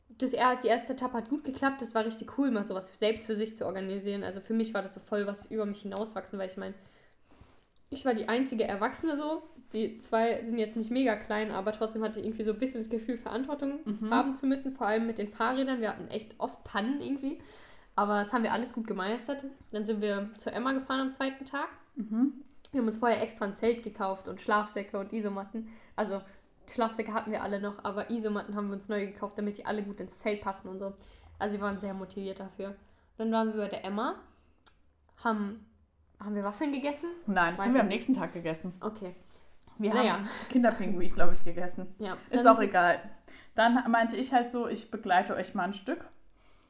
Das, 0.08 0.30
die 0.30 0.36
erste 0.36 0.92
Etappe 0.94 1.16
hat 1.18 1.28
gut 1.28 1.44
geklappt, 1.44 1.82
das 1.82 1.94
war 1.94 2.04
richtig 2.04 2.38
cool, 2.38 2.50
mal 2.50 2.66
sowas 2.66 2.90
selbst 2.98 3.26
für 3.26 3.36
sich 3.36 3.56
zu 3.56 3.66
organisieren. 3.66 4.24
Also 4.24 4.40
für 4.40 4.54
mich 4.54 4.74
war 4.74 4.82
das 4.82 4.94
so 4.94 5.00
voll 5.00 5.26
was 5.26 5.46
über 5.46 5.66
mich 5.66 5.82
hinauswachsen, 5.82 6.38
weil 6.38 6.48
ich 6.48 6.56
meine, 6.56 6.74
ich 7.90 8.04
war 8.04 8.14
die 8.14 8.28
einzige 8.28 8.64
Erwachsene 8.64 9.16
so. 9.16 9.42
Die 9.72 9.98
zwei 9.98 10.42
sind 10.44 10.58
jetzt 10.58 10.76
nicht 10.76 10.90
mega 10.90 11.14
klein, 11.16 11.50
aber 11.50 11.72
trotzdem 11.72 12.02
hatte 12.02 12.20
ich 12.20 12.26
irgendwie 12.26 12.44
so 12.44 12.52
ein 12.52 12.58
bisschen 12.58 12.80
das 12.80 12.88
Gefühl, 12.90 13.18
Verantwortung 13.18 13.80
Mhm. 13.84 14.10
haben 14.10 14.36
zu 14.36 14.46
müssen, 14.46 14.72
vor 14.72 14.86
allem 14.86 15.06
mit 15.06 15.18
den 15.18 15.28
Fahrrädern. 15.28 15.80
Wir 15.80 15.90
hatten 15.90 16.08
echt 16.08 16.34
oft 16.38 16.64
Pannen 16.64 17.00
irgendwie. 17.00 17.38
Aber 17.94 18.20
das 18.22 18.32
haben 18.32 18.44
wir 18.44 18.52
alles 18.52 18.72
gut 18.72 18.86
gemeistert. 18.86 19.44
Dann 19.72 19.84
sind 19.84 20.00
wir 20.00 20.30
zur 20.38 20.52
Emma 20.52 20.72
gefahren 20.72 21.00
am 21.00 21.12
zweiten 21.12 21.44
Tag. 21.44 21.68
Mhm. 21.96 22.32
Wir 22.70 22.80
haben 22.80 22.86
uns 22.88 22.98
vorher 22.98 23.22
extra 23.22 23.46
ein 23.46 23.56
Zelt 23.56 23.82
gekauft 23.82 24.28
und 24.28 24.40
Schlafsäcke 24.40 24.98
und 24.98 25.12
Isomatten. 25.12 25.68
Also 25.96 26.20
Schlafsäcke 26.70 27.12
hatten 27.12 27.30
wir 27.30 27.42
alle 27.42 27.60
noch, 27.60 27.84
aber 27.84 28.10
Isomatten 28.10 28.54
haben 28.54 28.68
wir 28.68 28.74
uns 28.76 28.88
neu 28.88 29.06
gekauft, 29.06 29.38
damit 29.38 29.58
die 29.58 29.66
alle 29.66 29.82
gut 29.82 30.00
ins 30.00 30.18
Zelt 30.18 30.40
passen 30.40 30.68
und 30.68 30.78
so. 30.78 30.94
Also 31.38 31.58
wir 31.58 31.64
waren 31.64 31.78
sehr 31.78 31.94
motiviert 31.94 32.40
dafür. 32.40 32.74
Dann 33.16 33.32
waren 33.32 33.52
wir 33.54 33.62
bei 33.62 33.68
der 33.68 33.84
Emma, 33.84 34.16
haben, 35.22 35.64
haben 36.20 36.34
wir 36.34 36.44
Waffeln 36.44 36.72
gegessen? 36.72 37.10
Nein, 37.26 37.50
das 37.52 37.58
Weiß 37.58 37.66
haben 37.66 37.74
wir 37.74 37.80
am 37.82 37.88
nächsten 37.88 38.14
Tag 38.14 38.32
gegessen. 38.32 38.72
Okay. 38.80 39.14
Wir 39.78 39.94
Naja. 39.94 40.14
haben 40.14 40.28
Kinderpinguin, 40.50 41.14
glaube 41.14 41.34
ich, 41.34 41.44
gegessen. 41.44 41.94
Ja. 41.98 42.16
Ist 42.30 42.46
auch 42.46 42.60
egal. 42.60 43.00
Dann 43.54 43.90
meinte 43.90 44.16
ich 44.16 44.32
halt 44.32 44.52
so, 44.52 44.68
ich 44.68 44.90
begleite 44.90 45.34
euch 45.34 45.54
mal 45.54 45.64
ein 45.64 45.74
Stück. 45.74 46.04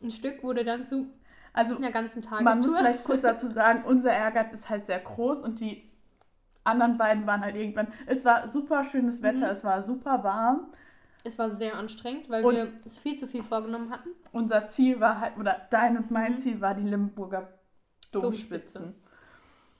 Ein 0.02 0.10
Stück 0.10 0.42
wurde 0.42 0.64
dann 0.64 0.86
zu. 0.86 1.06
Also 1.54 1.74
in 1.76 1.82
der 1.82 1.90
ganzen 1.90 2.22
Tagestour. 2.22 2.44
man 2.44 2.60
muss 2.60 2.76
vielleicht 2.76 3.04
kurz 3.04 3.22
dazu 3.22 3.48
sagen, 3.48 3.84
unser 3.84 4.12
Ehrgeiz 4.12 4.52
ist 4.52 4.68
halt 4.68 4.86
sehr 4.86 4.98
groß 5.00 5.40
und 5.40 5.60
die 5.60 5.87
anderen 6.68 6.98
beiden 6.98 7.26
waren 7.26 7.42
halt 7.42 7.56
irgendwann. 7.56 7.88
Es 8.06 8.24
war 8.24 8.48
super 8.48 8.84
schönes 8.84 9.22
Wetter, 9.22 9.46
Mhm. 9.48 9.56
es 9.56 9.64
war 9.64 9.82
super 9.82 10.22
warm. 10.24 10.72
Es 11.24 11.38
war 11.38 11.50
sehr 11.56 11.74
anstrengend, 11.76 12.30
weil 12.30 12.44
Und- 12.44 12.54
wir 12.54 12.68
es 12.84 12.98
viel 12.98 13.18
zu 13.18 13.26
viel 13.26 13.42
vorgenommen 13.42 13.90
hatten. 13.90 14.10
Unser 14.32 14.68
Ziel 14.68 15.00
war 15.00 15.20
halt, 15.20 15.36
oder 15.38 15.66
dein 15.70 15.96
und 15.98 16.10
mein 16.10 16.32
Mhm. 16.34 16.38
Ziel 16.38 16.60
war 16.60 16.74
die 16.74 16.84
Limburger 16.88 17.48
Domspitze. 18.12 18.78
Domspitzen. 18.78 18.94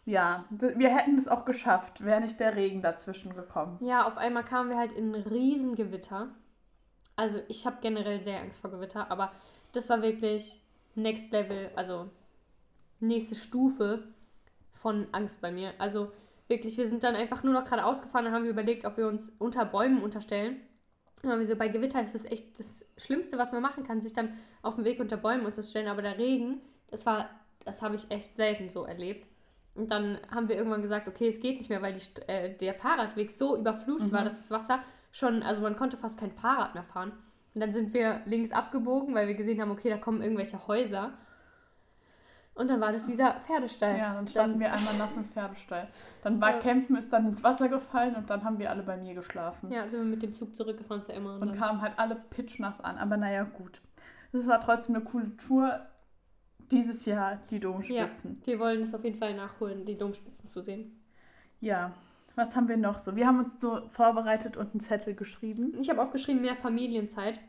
Ja, 0.04 0.45
d- 0.50 0.75
wir 0.78 0.88
hätten 0.95 1.16
es 1.18 1.28
auch 1.28 1.45
geschafft, 1.45 2.04
wäre 2.04 2.21
nicht 2.21 2.40
der 2.40 2.57
Regen 2.57 2.83
dazwischen 2.83 3.35
gekommen. 3.35 3.76
Ja, 3.80 4.07
auf 4.07 4.16
einmal 4.16 4.42
kamen 4.45 4.71
wir 4.71 4.76
halt 4.78 4.92
in 4.92 5.14
ein 5.14 5.23
Riesengewitter. 5.23 6.28
Also 7.16 7.40
ich 7.49 7.66
habe 7.66 7.76
generell 7.83 8.23
sehr 8.23 8.40
Angst 8.40 8.61
vor 8.61 8.71
Gewitter, 8.71 9.11
aber 9.11 9.33
das 9.73 9.88
war 9.90 10.02
wirklich 10.02 10.62
Next 10.95 11.30
Level, 11.33 11.71
also 11.76 12.09
nächste 13.00 13.35
Stufe 13.35 14.02
von 14.75 15.07
Angst 15.12 15.40
bei 15.40 15.50
mir. 15.50 15.73
Also 15.78 16.11
wirklich, 16.49 16.76
wir 16.78 16.88
sind 16.88 17.02
dann 17.02 17.14
einfach 17.14 17.43
nur 17.43 17.52
noch 17.55 17.64
gerade 17.64 17.85
ausgefahren 17.85 18.26
und 18.26 18.33
haben 18.33 18.45
wir 18.45 18.50
überlegt, 18.50 18.85
ob 18.85 18.97
wir 18.97 19.07
uns 19.07 19.31
unter 19.38 19.64
Bäumen 19.64 20.02
unterstellen. 20.02 20.57
Wir 21.23 21.47
so, 21.47 21.57
bei 21.57 21.69
Gewitter 21.69 22.02
ist 22.02 22.14
das 22.14 22.25
echt 22.25 22.59
das 22.59 22.87
Schlimmste, 22.97 23.38
was 23.38 23.52
man 23.52 23.61
machen 23.62 23.85
kann, 23.85 24.00
sich 24.00 24.12
dann 24.12 24.35
auf 24.62 24.76
dem 24.76 24.85
Weg 24.85 25.00
unter 25.00 25.17
Bäumen 25.17 25.47
unterstellen. 25.47 25.88
Aber 25.88 26.02
der 26.02 26.17
Regen, 26.19 26.61
das 26.90 27.07
war, 27.07 27.28
das 27.64 27.83
habe 27.83 27.97
ich 27.97 28.11
echt 28.11 28.37
selten 28.37 28.71
so 28.71 28.85
erlebt. 28.85 29.26
Und 29.75 29.90
dann 29.90 30.19
haben 30.31 30.49
wir 30.49 30.57
irgendwann 30.57 30.83
gesagt, 30.83 31.09
okay, 31.09 31.28
es 31.28 31.40
geht 31.40 31.59
nicht 31.59 31.71
mehr, 31.71 31.83
weil 31.83 31.93
die, 31.95 32.23
äh, 32.28 32.57
der 32.57 32.75
Fahrradweg 32.75 33.33
so 33.33 33.57
überflutet 33.57 34.09
Mhm. 34.09 34.12
war, 34.12 34.25
dass 34.25 34.38
das 34.38 34.50
Wasser 34.50 34.81
schon, 35.12 35.43
also 35.43 35.62
man 35.62 35.76
konnte 35.76 35.97
fast 35.97 36.19
kein 36.19 36.33
Fahrrad 36.33 36.75
mehr 36.75 36.85
fahren. 36.85 37.12
Und 37.55 37.61
dann 37.61 37.73
sind 37.73 37.95
wir 37.95 38.21
links 38.25 38.52
abgebogen, 38.52 39.14
weil 39.14 39.26
wir 39.28 39.35
gesehen 39.35 39.61
haben, 39.61 39.71
okay, 39.71 39.88
da 39.90 39.97
kommen 39.97 40.23
irgendwelche 40.23 40.67
Häuser. 40.69 41.12
Und 42.59 42.69
dann 42.69 42.81
war 42.81 42.91
das 42.91 43.07
dieser 43.07 43.35
Pferdestall. 43.47 43.97
Ja, 43.97 44.15
dann 44.15 44.27
standen 44.27 44.59
wir 44.59 44.73
einmal 44.73 44.97
nass 44.99 45.17
im 45.17 45.25
Pferdestall. 45.27 45.87
Dann 46.25 46.41
war 46.41 46.57
Ja. 46.57 46.59
Campen, 46.59 46.97
ist 46.97 47.12
dann 47.12 47.27
ins 47.27 47.45
Wasser 47.45 47.69
gefallen 47.69 48.17
und 48.17 48.29
dann 48.29 48.43
haben 48.43 48.59
wir 48.59 48.69
alle 48.71 48.83
bei 48.83 48.97
mir 48.97 49.15
geschlafen. 49.15 49.71
Ja, 49.71 49.87
sind 49.87 50.00
wir 50.00 50.07
mit 50.11 50.23
dem 50.25 50.35
Zug 50.35 50.57
zurückgefahren 50.57 51.03
zu 51.03 51.12
Emma. 51.12 51.37
Und, 51.37 51.43
Und 51.43 51.49
dann, 51.50 51.57
kamen 51.59 51.81
halt 51.81 51.93
alle 51.97 52.17
pitchnass 52.17 52.81
an. 52.81 52.99
Aber 52.99 53.17
naja, 53.17 53.45
gut. 53.45 53.81
Das 54.33 54.47
war 54.49 54.61
trotzdem 54.61 54.97
eine 54.97 55.05
coole 55.05 55.37
Tour. 55.37 55.81
Dieses 56.71 57.07
Jahr 57.07 57.38
die 57.49 57.61
Domspitzen. 57.61 58.43
wir 58.45 58.59
wollen 58.59 58.83
es 58.83 58.93
auf 58.95 59.03
jeden 59.03 59.19
Fall 59.19 59.35
nachholen, 59.35 59.87
die 59.87 59.97
Domspitzen 59.97 60.50
zu 60.50 60.61
sehen. 60.61 61.00
Ja. 61.61 61.93
Was 62.38 62.54
haben 62.54 62.68
wir 62.68 62.76
noch 62.76 63.00
so? 63.00 63.16
Wir 63.16 63.26
haben 63.26 63.40
uns 63.40 63.61
so 63.61 63.80
vorbereitet 63.90 64.57
und 64.57 64.71
einen 64.71 64.78
Zettel 64.80 65.14
geschrieben. 65.14 65.76
Ich 65.80 65.90
habe 65.90 66.00
aufgeschrieben, 66.00 66.40
mehr 66.40 66.54
Familienzeit. 66.54 67.40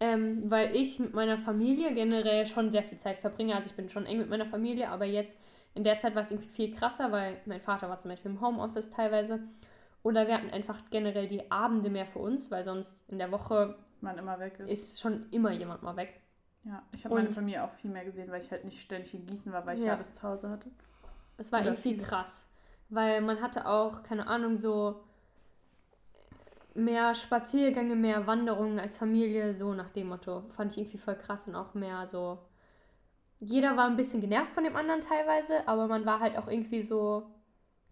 Ähm, 0.00 0.50
weil 0.50 0.74
ich 0.74 0.98
mit 0.98 1.12
meiner 1.12 1.36
Familie 1.36 1.92
generell 1.92 2.46
schon 2.46 2.70
sehr 2.70 2.82
viel 2.84 2.96
Zeit 2.96 3.18
verbringe. 3.18 3.54
Also 3.54 3.68
ich 3.68 3.76
bin 3.76 3.90
schon 3.90 4.06
eng 4.06 4.16
mit 4.16 4.30
meiner 4.30 4.46
Familie, 4.46 4.88
aber 4.88 5.04
jetzt 5.04 5.36
in 5.74 5.84
der 5.84 5.98
Zeit 5.98 6.14
war 6.14 6.22
es 6.22 6.30
irgendwie 6.30 6.48
viel 6.48 6.74
krasser, 6.74 7.12
weil 7.12 7.36
mein 7.44 7.60
Vater 7.60 7.90
war 7.90 8.00
zum 8.00 8.10
Beispiel 8.12 8.30
im 8.30 8.40
Homeoffice 8.40 8.88
teilweise. 8.88 9.40
Oder 10.02 10.26
wir 10.26 10.36
hatten 10.36 10.48
einfach 10.50 10.78
generell 10.90 11.28
die 11.28 11.50
Abende 11.50 11.90
mehr 11.90 12.06
für 12.06 12.20
uns, 12.20 12.50
weil 12.50 12.64
sonst 12.64 13.06
in 13.10 13.18
der 13.18 13.30
Woche 13.30 13.76
Man 14.00 14.16
immer 14.16 14.40
weg 14.40 14.58
ist. 14.58 14.70
ist 14.70 15.00
schon 15.02 15.26
immer 15.32 15.52
jemand 15.52 15.82
mal 15.82 15.96
weg. 15.96 16.18
ja, 16.64 16.82
ich 16.92 17.04
habe 17.04 17.14
meine 17.14 17.30
Familie 17.30 17.62
auch 17.62 17.72
viel 17.74 17.90
mehr 17.90 18.06
gesehen, 18.06 18.30
weil 18.30 18.40
ich 18.40 18.50
halt 18.50 18.64
nicht 18.64 18.80
ständig 18.80 19.12
in 19.12 19.26
Gießen 19.26 19.52
war, 19.52 19.66
weil 19.66 19.74
ich 19.76 19.82
Ja. 19.82 19.88
ja 19.88 19.94
alles 19.96 20.14
zu 20.14 20.22
Hause 20.22 20.48
hatte. 20.48 20.70
Es 21.36 21.52
war 21.52 21.62
irgendwie 21.62 21.98
krass, 21.98 22.46
weil 22.88 23.20
man 23.22 23.40
hatte 23.42 23.66
auch, 23.66 24.02
keine 24.02 24.26
Ahnung, 24.26 24.56
so 24.56 25.02
mehr 26.74 27.14
Spaziergänge, 27.14 27.94
mehr 27.96 28.26
Wanderungen 28.26 28.78
als 28.78 28.96
Familie, 28.96 29.54
so 29.54 29.74
nach 29.74 29.90
dem 29.90 30.08
Motto. 30.08 30.42
Fand 30.56 30.72
ich 30.72 30.78
irgendwie 30.78 30.98
voll 30.98 31.16
krass 31.16 31.46
und 31.46 31.54
auch 31.54 31.74
mehr 31.74 32.06
so. 32.06 32.38
Jeder 33.40 33.76
war 33.76 33.86
ein 33.86 33.96
bisschen 33.96 34.20
genervt 34.20 34.52
von 34.52 34.64
dem 34.64 34.76
anderen 34.76 35.00
teilweise, 35.00 35.66
aber 35.68 35.86
man 35.86 36.06
war 36.06 36.20
halt 36.20 36.36
auch 36.38 36.48
irgendwie 36.48 36.82
so 36.82 37.30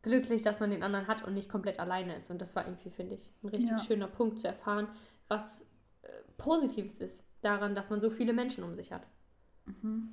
glücklich, 0.02 0.42
dass 0.42 0.60
man 0.60 0.70
den 0.70 0.82
anderen 0.82 1.08
hat 1.08 1.24
und 1.24 1.34
nicht 1.34 1.50
komplett 1.50 1.80
alleine 1.80 2.16
ist. 2.16 2.30
Und 2.30 2.40
das 2.42 2.56
war 2.56 2.66
irgendwie, 2.66 2.90
finde 2.90 3.14
ich, 3.14 3.32
ein 3.42 3.48
richtig 3.50 3.70
Ja. 3.70 3.82
schöner 3.84 4.08
Punkt 4.08 4.40
zu 4.40 4.48
erfahren, 4.48 4.88
was 5.28 5.62
äh, 6.02 6.08
Positives 6.38 6.96
ist 6.96 7.24
daran, 7.42 7.74
dass 7.74 7.90
man 7.90 8.00
so 8.00 8.10
viele 8.10 8.32
Menschen 8.32 8.64
um 8.64 8.74
sich 8.74 8.92
hat. 8.92 9.06
Mhm. 9.66 10.12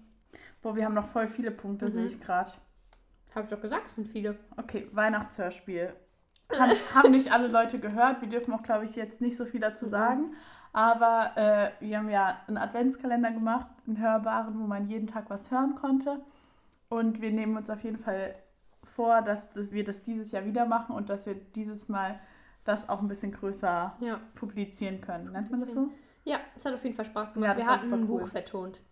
Boah, 0.61 0.75
wir 0.75 0.85
haben 0.85 0.95
noch 0.95 1.09
voll 1.09 1.27
viele 1.27 1.51
Punkte, 1.51 1.87
Mhm. 1.87 1.91
sehe 1.91 2.05
ich 2.07 2.19
gerade. 2.19 2.51
Habe 3.35 3.45
ich 3.45 3.49
doch 3.51 3.61
gesagt, 3.61 3.87
es 3.87 3.95
sind 3.95 4.07
viele. 4.07 4.37
Okay, 4.57 4.87
Weihnachtshörspiel. 4.91 5.93
Haben, 6.57 6.71
haben 6.93 7.11
nicht 7.11 7.31
alle 7.31 7.47
Leute 7.47 7.79
gehört. 7.79 8.21
Wir 8.21 8.29
dürfen 8.29 8.53
auch, 8.53 8.63
glaube 8.63 8.85
ich, 8.85 8.95
jetzt 8.95 9.21
nicht 9.21 9.37
so 9.37 9.45
viel 9.45 9.59
dazu 9.59 9.85
Mhm. 9.85 9.89
sagen. 9.91 10.33
Aber 10.71 11.31
äh, 11.35 11.71
wir 11.79 11.97
haben 11.97 12.09
ja 12.09 12.37
einen 12.47 12.57
Adventskalender 12.57 13.31
gemacht, 13.31 13.67
einen 13.87 13.99
hörbaren, 13.99 14.59
wo 14.59 14.67
man 14.67 14.87
jeden 14.87 15.07
Tag 15.07 15.29
was 15.29 15.49
hören 15.49 15.75
konnte. 15.75 16.19
Und 16.89 17.21
wir 17.21 17.31
nehmen 17.31 17.57
uns 17.57 17.69
auf 17.69 17.81
jeden 17.83 17.97
Fall 17.97 18.35
vor, 18.95 19.21
dass, 19.21 19.49
dass 19.51 19.71
wir 19.71 19.83
das 19.83 20.01
dieses 20.01 20.31
Jahr 20.31 20.45
wieder 20.45 20.65
machen 20.65 20.95
und 20.95 21.09
dass 21.09 21.25
wir 21.25 21.35
dieses 21.35 21.87
Mal 21.89 22.19
das 22.65 22.87
auch 22.89 23.01
ein 23.01 23.07
bisschen 23.07 23.31
größer 23.31 23.95
Ja. 23.99 24.19
publizieren 24.35 25.01
können. 25.01 25.31
Nennt 25.31 25.49
man 25.49 25.61
das 25.61 25.73
so? 25.73 25.89
Ja, 26.23 26.37
es 26.57 26.65
hat 26.65 26.73
auf 26.73 26.83
jeden 26.83 26.95
Fall 26.95 27.05
Spaß 27.05 27.33
gemacht. 27.33 27.51
Ja, 27.51 27.57
wir 27.57 27.65
hatten 27.67 27.93
ein 27.93 28.01
cool. 28.09 28.21
Buch 28.21 28.27
vertont. 28.27 28.83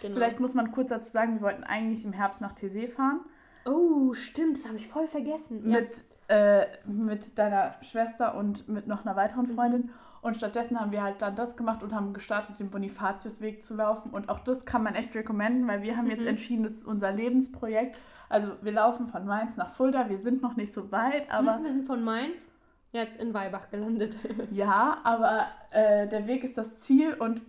Genau. 0.00 0.14
Vielleicht 0.14 0.40
muss 0.40 0.54
man 0.54 0.72
kurz 0.72 0.88
dazu 0.90 1.10
sagen, 1.10 1.34
wir 1.34 1.42
wollten 1.42 1.64
eigentlich 1.64 2.04
im 2.04 2.12
Herbst 2.12 2.40
nach 2.40 2.52
TC 2.52 2.88
fahren. 2.92 3.20
Oh, 3.68 4.14
stimmt, 4.14 4.56
das 4.58 4.66
habe 4.66 4.76
ich 4.76 4.88
voll 4.88 5.06
vergessen. 5.06 5.68
Ja. 5.68 5.80
mit, 5.80 6.04
äh, 6.28 6.66
mit 6.86 7.38
deiner 7.38 7.74
Schwester 7.82 8.34
und 8.36 8.68
mit 8.68 8.86
noch 8.86 9.04
einer 9.04 9.16
weiteren 9.16 9.46
Mhm. 9.48 9.54
Freundin. 9.54 9.90
Und 10.20 10.36
stattdessen 10.36 10.78
haben 10.80 10.90
wir 10.90 11.02
halt 11.02 11.22
dann 11.22 11.36
das 11.36 11.56
gemacht 11.56 11.82
und 11.82 11.94
haben 11.94 12.12
gestartet, 12.12 12.58
den 12.58 12.70
Bonifatiusweg 12.70 13.64
zu 13.64 13.74
laufen. 13.74 14.10
Und 14.10 14.28
auch 14.28 14.40
das 14.40 14.64
kann 14.64 14.82
man 14.82 14.94
echt 14.96 15.14
recommenden, 15.14 15.66
weil 15.68 15.82
wir 15.82 15.96
haben 15.96 16.08
jetzt 16.08 16.22
Mhm. 16.22 16.26
entschieden, 16.28 16.62
das 16.64 16.72
ist 16.72 16.86
unser 16.86 17.12
Lebensprojekt. 17.12 17.96
Also 18.28 18.52
wir 18.62 18.72
laufen 18.72 19.06
von 19.06 19.24
Mainz 19.26 19.56
nach 19.56 19.72
Fulda. 19.74 20.08
Wir 20.08 20.18
sind 20.18 20.42
noch 20.42 20.56
nicht 20.56 20.74
so 20.74 20.90
weit, 20.90 21.30
aber 21.32 21.56
Hm, 21.56 21.62
wir 21.64 21.72
sind 21.72 21.86
von 21.86 22.02
Mainz 22.04 22.48
jetzt 22.92 23.22
in 23.22 23.32
Weibach 23.32 23.70
gelandet. 23.70 24.16
ja, 24.50 24.98
aber 25.04 25.46
äh, 25.70 26.08
der 26.08 26.26
Weg 26.26 26.42
ist 26.44 26.58
das 26.58 26.74
Ziel. 26.80 27.14
Und 27.14 27.40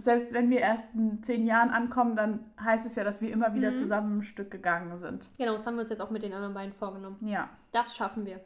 selbst 0.00 0.32
wenn 0.32 0.50
wir 0.50 0.58
erst 0.60 0.84
in 0.94 1.22
zehn 1.22 1.46
Jahren 1.46 1.70
ankommen, 1.70 2.16
dann 2.16 2.44
heißt 2.62 2.86
es 2.86 2.94
ja, 2.94 3.04
dass 3.04 3.20
wir 3.20 3.30
immer 3.32 3.54
wieder 3.54 3.70
Mhm. 3.72 3.76
zusammen 3.76 4.18
ein 4.18 4.22
Stück 4.22 4.50
gegangen 4.50 4.98
sind. 4.98 5.24
genau, 5.38 5.56
das 5.56 5.66
haben 5.66 5.74
wir 5.76 5.82
uns 5.82 5.90
jetzt 5.90 6.00
auch 6.00 6.10
mit 6.10 6.22
den 6.22 6.32
anderen 6.32 6.54
beiden 6.54 6.72
vorgenommen. 6.72 7.16
Ja. 7.26 7.48
Das 7.72 7.94
schaffen 7.96 8.24
wir. 8.26 8.40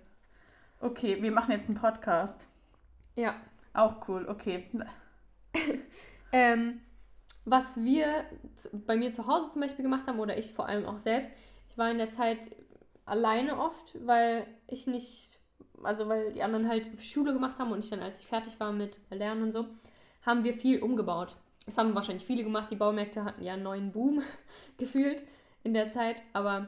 Okay, 0.80 1.23
wir 1.23 1.30
machen 1.32 1.52
jetzt 1.52 1.68
einen 1.68 1.78
Podcast. 1.78 2.49
Ja. 3.16 3.35
Auch 3.75 4.09
cool, 4.09 4.26
okay. 4.28 4.68
Ähm, 6.32 6.80
was 7.44 7.76
wir 7.82 8.25
bei 8.73 8.97
mir 8.97 9.12
zu 9.12 9.26
Hause 9.26 9.50
zum 9.52 9.61
Beispiel 9.62 9.82
gemacht 9.82 10.06
haben, 10.06 10.18
oder 10.18 10.38
ich 10.38 10.54
vor 10.54 10.66
allem 10.66 10.87
auch 10.87 10.99
selbst, 10.99 11.30
ich 11.68 11.76
war 11.76 11.90
in 11.90 11.99
der 11.99 12.09
Zeit 12.11 12.38
alleine 13.04 13.59
oft, 13.59 13.99
weil 14.06 14.47
ich 14.66 14.87
nicht, 14.87 15.38
also 15.82 16.09
weil 16.09 16.32
die 16.32 16.42
anderen 16.42 16.68
halt 16.68 16.90
Schule 17.02 17.32
gemacht 17.35 17.59
haben 17.59 17.73
und 17.73 17.85
ich 17.85 17.90
dann, 17.90 18.00
als 18.00 18.18
ich 18.18 18.26
fertig 18.26 18.59
war 18.61 18.73
mit 18.73 19.00
Lernen 19.11 19.42
und 19.42 19.52
so, 19.52 19.66
haben 20.25 20.44
wir 20.44 20.54
viel 20.54 20.82
umgebaut. 20.82 21.37
Das 21.66 21.78
haben 21.78 21.95
wahrscheinlich 21.95 22.26
viele 22.26 22.42
gemacht. 22.45 22.69
Die 22.71 22.76
Baumärkte 22.76 23.25
hatten 23.25 23.42
ja 23.42 23.52
einen 23.54 23.62
neuen 23.62 23.92
Boom 23.92 24.23
gefühlt 24.78 25.23
in 25.62 25.75
der 25.75 25.90
Zeit, 25.90 26.23
aber 26.33 26.66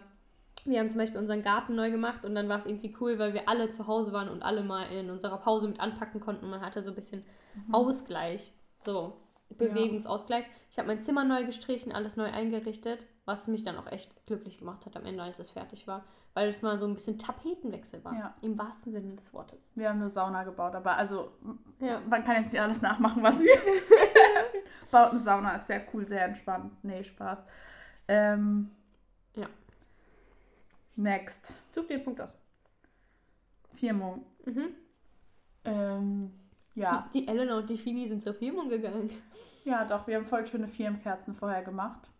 wir 0.64 0.78
haben 0.80 0.88
zum 0.90 0.98
Beispiel 0.98 1.18
unseren 1.20 1.42
Garten 1.42 1.74
neu 1.74 1.90
gemacht 1.90 2.24
und 2.24 2.34
dann 2.34 2.48
war 2.48 2.58
es 2.58 2.64
irgendwie 2.66 2.94
cool, 3.00 3.18
weil 3.18 3.34
wir 3.34 3.48
alle 3.48 3.70
zu 3.70 3.86
Hause 3.86 4.12
waren 4.12 4.28
und 4.28 4.42
alle 4.42 4.62
mal 4.62 4.84
in 4.84 5.10
unserer 5.10 5.36
Pause 5.38 5.68
mit 5.68 5.80
anpacken 5.80 6.20
konnten. 6.20 6.48
Man 6.48 6.60
hatte 6.62 6.82
so 6.82 6.90
ein 6.90 6.94
bisschen 6.94 7.24
Ausgleich, 7.72 8.52
so 8.84 9.16
Bewegungsausgleich. 9.50 10.48
Ich 10.70 10.78
habe 10.78 10.88
mein 10.88 11.02
Zimmer 11.02 11.24
neu 11.24 11.44
gestrichen, 11.44 11.92
alles 11.92 12.16
neu 12.16 12.24
eingerichtet, 12.30 13.06
was 13.24 13.46
mich 13.46 13.62
dann 13.62 13.76
auch 13.76 13.90
echt 13.92 14.26
glücklich 14.26 14.58
gemacht 14.58 14.86
hat 14.86 14.96
am 14.96 15.04
Ende, 15.04 15.22
als 15.22 15.38
es 15.38 15.50
fertig 15.50 15.86
war, 15.86 16.04
weil 16.32 16.48
es 16.48 16.62
mal 16.62 16.78
so 16.78 16.86
ein 16.86 16.94
bisschen 16.94 17.18
Tapetenwechsel 17.18 18.02
war, 18.04 18.14
Ja. 18.14 18.34
im 18.42 18.58
wahrsten 18.58 18.90
Sinne 18.92 19.14
des 19.16 19.32
Wortes. 19.34 19.58
Wir 19.74 19.90
haben 19.90 20.00
eine 20.00 20.10
Sauna 20.10 20.44
gebaut, 20.44 20.74
aber 20.74 20.96
also 20.96 21.30
Ja. 21.80 22.00
man 22.08 22.24
kann 22.24 22.42
jetzt 22.42 22.52
nicht 22.52 22.62
alles 22.62 22.80
nachmachen, 22.80 23.22
was 23.22 23.40
wir. 23.40 23.52
Baut 24.90 25.12
eine 25.12 25.22
Sauna, 25.22 25.56
ist 25.56 25.66
sehr 25.66 25.82
cool, 25.92 26.06
sehr 26.06 26.24
entspannt. 26.24 26.72
Nee, 26.82 27.02
Spaß. 27.04 27.38
Ähm, 28.08 28.70
Ja. 29.34 29.46
Next. 30.96 31.52
Such 31.72 31.86
dir 31.86 31.98
den 31.98 32.04
Punkt 32.04 32.20
aus. 32.20 32.36
Firmung. 33.74 34.24
Mhm. 34.44 34.68
Ähm, 35.64 36.30
ja. 36.74 37.08
Die 37.12 37.26
Elena 37.26 37.58
und 37.58 37.68
die 37.68 37.76
Fini 37.78 38.08
sind 38.08 38.22
zur 38.22 38.34
Firmung 38.34 38.68
gegangen. 38.68 39.10
Ja, 39.64 39.84
doch, 39.84 40.06
wir 40.06 40.16
haben 40.16 40.26
voll 40.26 40.46
schöne 40.46 40.68
Firmenkerzen 40.68 41.34
vorher 41.34 41.62
gemacht. 41.62 42.10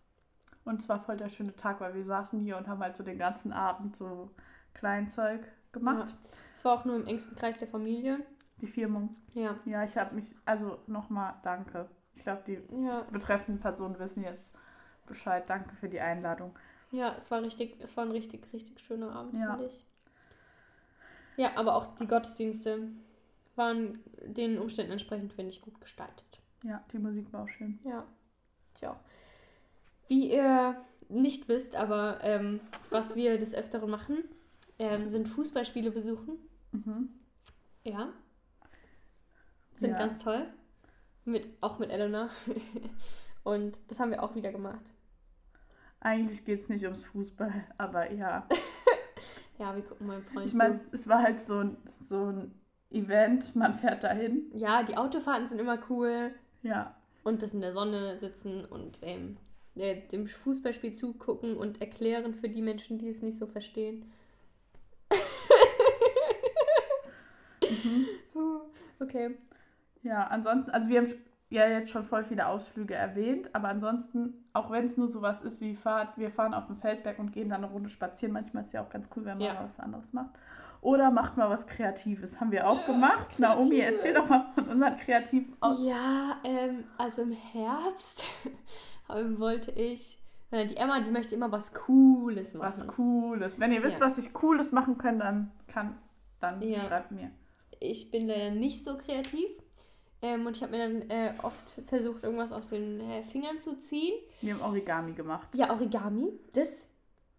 Und 0.65 0.83
zwar 0.83 1.01
voll 1.01 1.17
der 1.19 1.29
schöne 1.29 1.55
Tag, 1.55 1.81
weil 1.81 1.95
wir 1.95 2.05
saßen 2.05 2.41
hier 2.41 2.57
und 2.57 2.67
haben 2.67 2.81
halt 2.81 2.97
so 2.97 3.05
den 3.05 3.19
ganzen 3.19 3.53
Abend 3.53 3.97
so 3.97 4.31
Kleinzeug 4.73 5.47
gemacht. 5.73 6.17
Es 6.57 6.65
war 6.65 6.73
auch 6.73 6.85
nur 6.85 6.97
im 6.97 7.07
engsten 7.07 7.37
Kreis 7.37 7.59
der 7.59 7.69
Familie. 7.69 8.21
Die 8.61 8.67
Firmung. 8.67 9.17
Ja. 9.35 9.57
Ja, 9.67 9.85
ich 9.85 9.97
habe 9.97 10.15
mich, 10.15 10.35
also 10.47 10.79
nochmal 10.87 11.35
danke. 11.43 11.89
Ich 12.15 12.23
glaube, 12.23 12.43
die 12.47 12.59
Ja. 12.85 13.03
betreffenden 13.11 13.61
Personen 13.61 13.99
wissen 13.99 14.23
jetzt 14.23 14.45
Bescheid. 15.07 15.49
Danke 15.49 15.75
für 15.77 15.89
die 15.89 16.01
Einladung. 16.01 16.57
Ja, 16.91 17.15
es 17.19 17.31
war 17.31 17.43
richtig, 17.43 17.77
es 17.81 17.97
war 17.97 18.05
ein 18.05 18.13
richtig, 18.13 18.47
richtig 18.53 18.81
schöner 18.81 19.13
Abend, 19.15 19.35
Ja. 19.35 19.57
finde 19.57 19.67
ich. 19.67 19.85
Ja, 21.37 21.57
aber 21.57 21.75
auch 21.75 21.97
die 21.97 22.07
Gottesdienste 22.07 22.89
waren 23.57 23.99
den 24.25 24.59
Umständen 24.59 24.93
entsprechend, 24.93 25.33
finde 25.33 25.51
ich, 25.51 25.61
gut 25.61 25.81
gestaltet. 25.81 26.25
Ja, 26.63 26.83
die 26.93 26.99
Musik 26.99 27.33
war 27.33 27.43
auch 27.45 27.49
schön. 27.49 27.79
Ja, 27.85 28.05
ich 28.77 28.87
auch. 28.87 28.97
Wie 30.09 30.33
ihr 30.33 30.77
nicht 31.09 31.49
wisst, 31.49 31.77
aber 31.77 32.19
ähm, 32.23 32.61
was 32.91 33.15
wir 33.15 33.39
des 33.39 33.55
Öfteren 33.55 33.91
machen, 33.91 34.25
ähm, 34.79 35.11
sind 35.11 35.29
Fußballspiele 35.29 35.91
besuchen. 35.91 36.39
Mhm. 36.73 37.09
Ja. 37.83 38.09
Sind 39.77 39.91
Ja. 39.91 39.99
ganz 39.99 40.19
toll. 40.19 40.47
Mit, 41.25 41.47
auch 41.61 41.79
mit 41.79 41.91
Elena. 41.91 42.31
Und 43.45 43.81
das 43.89 44.01
haben 44.01 44.11
wir 44.11 44.23
auch 44.23 44.35
wieder 44.35 44.53
gemacht. 44.53 44.93
Eigentlich 46.01 46.45
geht 46.45 46.63
es 46.63 46.69
nicht 46.69 46.85
ums 46.85 47.05
Fußball, 47.05 47.65
aber 47.79 48.13
ja. 48.13 48.47
Ja, 49.59 49.75
wir 49.75 49.83
gucken 49.83 50.09
meinem 50.09 50.25
Freund 50.25 50.47
Ich 50.47 50.55
meine, 50.55 50.81
es 50.91 51.09
war 51.09 51.23
halt 51.23 51.39
so 51.39 51.61
ein, 51.61 51.77
so 52.09 52.27
ein 52.27 52.53
Event, 52.91 53.55
man 53.55 53.75
fährt 53.79 54.03
dahin. 54.03 54.51
Ja, 54.53 54.83
die 54.83 54.97
Autofahrten 54.97 55.49
sind 55.49 55.61
immer 55.61 55.79
cool. 55.89 56.35
Ja. 56.63 56.97
Und 57.23 57.43
das 57.43 57.55
in 57.55 57.61
der 57.61 57.73
Sonne 57.73 58.19
sitzen 58.19 58.65
und 58.65 58.99
ähm, 59.03 59.37
äh, 59.77 60.01
dem 60.09 60.27
Fußballspiel 60.27 60.95
zugucken 60.95 61.57
und 61.57 61.81
erklären 61.81 62.35
für 62.35 62.49
die 62.49 62.63
Menschen, 62.63 62.99
die 62.99 63.09
es 63.09 63.23
nicht 63.23 63.39
so 63.39 63.47
verstehen. 63.47 64.11
Mhm. 67.63 68.07
Okay. 69.01 69.37
Ja, 70.05 70.25
ansonsten, 70.29 70.71
also 70.71 70.89
wir 70.89 71.01
haben 71.01 71.13
ja 71.51 71.67
jetzt 71.67 71.91
schon 71.91 72.05
voll 72.05 72.25
viele 72.25 72.47
Ausflüge 72.47 72.95
erwähnt, 72.95 73.51
aber 73.55 73.69
ansonsten, 73.69 74.45
auch 74.53 74.71
wenn 74.71 74.85
es 74.85 74.97
nur 74.97 75.09
sowas 75.09 75.41
ist 75.43 75.61
wie 75.61 75.75
Fahrt, 75.75 76.17
wir 76.19 76.31
fahren 76.31 76.55
auf 76.55 76.67
dem 76.67 76.77
Feldberg 76.77 77.19
und 77.19 77.33
gehen 77.33 77.49
dann 77.49 77.65
eine 77.65 77.73
Runde 77.73 77.89
spazieren. 77.91 78.33
Manchmal 78.33 78.65
ist 78.65 78.73
ja 78.73 78.83
auch 78.83 78.91
ganz 78.91 79.09
cool, 79.17 79.25
wenn 79.25 79.39
man 79.39 79.47
Ja. 79.47 79.55
mal 79.55 79.65
was 79.65 79.81
anderes 79.81 80.13
macht. 80.13 80.31
Oder 80.83 81.11
macht 81.11 81.37
mal 81.39 81.49
was 81.49 81.67
Kreatives. 81.67 82.39
Haben 82.41 82.53
wir 82.53 82.69
auch 82.69 82.87
Ja, 82.87 82.93
gemacht. 82.93 83.39
Naomi, 83.39 83.79
Kreatives. 83.79 84.05
erzähl 84.05 84.15
doch 84.15 84.29
mal 84.29 84.47
von 84.55 84.69
unseren 84.69 84.95
kreativen 84.97 85.57
Aus. 85.61 85.83
Ja, 85.83 86.37
ähm, 86.45 86.85
also 86.99 87.23
im 87.23 87.33
Herbst 87.33 88.23
ähm, 89.15 89.39
wollte 89.41 89.71
ich, 89.73 90.19
die 90.53 90.77
Emma, 90.77 91.01
die 91.01 91.11
möchte 91.11 91.35
immer 91.35 91.51
was 91.51 91.73
Cooles 91.73 92.53
machen. 92.55 92.75
Was 92.81 92.87
Cooles. 92.87 93.59
Wenn 93.59 93.73
ihr 93.73 93.83
wisst, 93.83 93.99
Ja. 93.99 94.07
was 94.07 94.19
ich 94.19 94.33
Cooles 94.35 94.71
machen 94.73 94.99
kann, 94.99 95.19
dann 95.19 95.51
kann, 95.67 95.97
dann 96.41 96.61
Ja. 96.63 96.81
schreibt 96.87 97.11
mir. 97.11 97.31
Ich 97.81 98.11
bin 98.11 98.27
leider 98.27 98.51
nicht 98.51 98.85
so 98.85 98.97
kreativ. 98.99 99.49
Ähm, 100.25 100.47
und 100.47 100.57
ich 100.57 100.63
habe 100.63 100.73
mir 100.73 100.89
dann 100.89 101.11
äh, 101.11 101.35
oft 101.43 101.71
versucht, 101.87 102.25
irgendwas 102.25 102.51
aus 102.51 102.69
den 102.71 102.99
äh, 103.11 103.23
Fingern 103.25 103.61
zu 103.61 103.79
ziehen. 103.79 104.15
Wir 104.41 104.55
haben 104.55 104.63
Origami 104.63 105.13
gemacht. 105.13 105.49
Ja, 105.53 105.71
Origami, 105.71 106.29
das. 106.55 106.89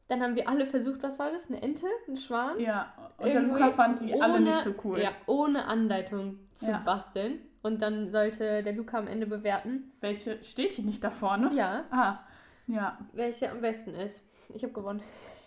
Dann 0.07 0.21
haben 0.21 0.35
wir 0.35 0.47
alle 0.47 0.67
versucht, 0.67 1.01
was 1.01 1.17
war 1.17 1.31
das? 1.31 1.47
Eine 1.49 1.63
Ente? 1.63 1.87
Ein 2.07 2.15
Schwan? 2.17 2.59
Ja, 2.59 2.93
und 3.17 3.25
der 3.25 3.41
Luca 3.41 3.71
fand 3.71 4.01
die 4.01 4.13
alle 4.21 4.35
ohne- 4.35 4.45
nicht 4.45 4.61
so 4.63 4.75
cool. 4.83 4.99
Ja, 4.99 5.09
ohne 5.25 5.65
Anleitung 5.65 6.37
zu 6.57 6.67
Ja. 6.67 6.77
basteln. 6.85 7.39
Und 7.63 7.81
dann 7.81 8.11
sollte 8.11 8.61
der 8.61 8.73
Luca 8.73 8.99
am 8.99 9.07
Ende 9.07 9.25
bewerten, 9.25 9.91
Welche 10.01 10.43
steht 10.43 10.73
hier 10.73 10.85
nicht 10.85 11.03
da 11.03 11.09
vorne? 11.09 11.49
ja, 11.55 11.85
Ah, 11.89 12.19
ja. 12.67 12.99
welche 13.13 13.49
am 13.49 13.61
besten 13.61 13.95
ist. 13.95 14.21
Ich 14.53 14.61
habe 14.61 14.73
gewonnen. 14.73 15.01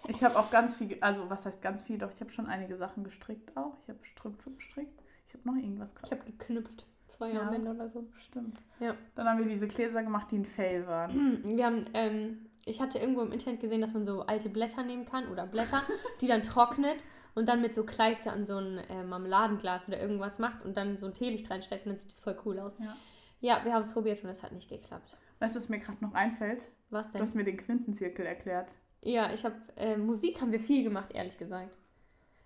Ich 0.09 0.25
habe 0.25 0.37
auch 0.37 0.50
ganz 0.50 0.75
viel, 0.75 0.97
also 1.00 1.30
was 1.30 1.45
heißt 1.47 1.62
ganz 1.62 1.85
viel, 1.85 1.99
doch 1.99 2.11
ich 2.12 2.21
habe 2.21 2.33
schon 2.33 2.47
einige 2.47 2.76
Sachen 2.76 3.04
gestrickt 3.04 3.57
auch. 3.57 3.75
Ich 3.85 3.88
habe 3.88 4.00
Strümpfe 4.04 4.50
gestrickt. 4.50 5.00
Ich 5.28 5.35
habe 5.35 5.47
noch 5.49 5.54
irgendwas 5.62 5.95
Ich 6.04 6.11
habe 6.11 6.25
geknüpft. 6.25 6.85
Zwei 7.18 7.32
Ja. 7.32 7.48
am 7.48 7.52
Ende 7.52 7.70
oder 7.72 7.88
so. 7.88 8.06
Stimmt. 8.18 8.58
Ja. 8.80 8.94
Dann 9.16 9.28
haben 9.28 9.38
wir 9.38 9.46
diese 9.46 9.66
Gläser 9.68 10.02
gemacht, 10.02 10.28
die 10.30 10.38
ein 10.38 10.44
Fail 10.46 10.87
waren. 10.87 11.42
Wir 11.44 11.66
haben, 11.66 11.84
ähm, 11.94 12.46
ich 12.64 12.80
hatte 12.80 12.98
irgendwo 12.98 13.22
im 13.22 13.32
Internet 13.32 13.60
gesehen, 13.60 13.80
dass 13.80 13.92
man 13.92 14.06
so 14.06 14.22
alte 14.22 14.48
Blätter 14.48 14.82
nehmen 14.84 15.04
kann 15.04 15.28
oder 15.28 15.46
Blätter, 15.46 15.82
die 16.20 16.28
dann 16.28 16.42
trocknet 16.44 17.04
und 17.34 17.48
dann 17.48 17.60
mit 17.60 17.75
so 17.75 17.84
Kleister 17.84 18.32
an 18.32 18.46
so 18.46 18.56
ein 18.58 18.78
äh, 18.78 19.02
Marmeladenglas 19.04 19.88
oder 19.88 20.00
irgendwas 20.00 20.38
macht 20.38 20.64
und 20.64 20.76
dann 20.76 20.96
so 20.96 21.06
ein 21.06 21.14
Teelicht 21.14 21.50
reinsteckt 21.50 21.87
und 21.87 21.90
dann 21.92 21.98
sieht 21.98 22.12
das 22.12 22.20
voll 22.20 22.38
cool 22.44 22.58
aus. 22.60 22.76
Ja. 22.78 22.96
Ja, 23.40 23.64
wir 23.64 23.72
haben 23.72 23.82
es 23.82 23.92
probiert 23.92 24.22
und 24.25 24.30
es 24.30 24.42
hat 24.42 24.52
nicht 24.52 24.68
geklappt. 24.68 25.16
Weißt 25.40 25.54
du, 25.54 25.60
was 25.60 25.68
mir 25.68 25.78
gerade 25.78 26.02
noch 26.04 26.14
einfällt? 26.14 26.62
Was 26.90 27.06
Du 27.08 27.12
denn? 27.14 27.22
hast 27.22 27.34
mir 27.34 27.44
den 27.44 27.56
Quintenzirkel 27.56 28.26
erklärt. 28.26 28.68
Ja, 29.04 29.32
ich 29.32 29.44
habe 29.44 29.54
äh, 29.76 29.96
Musik 29.96 30.40
haben 30.40 30.50
wir 30.50 30.58
viel 30.60 30.82
gemacht, 30.82 31.12
ehrlich 31.14 31.38
gesagt. 31.38 31.70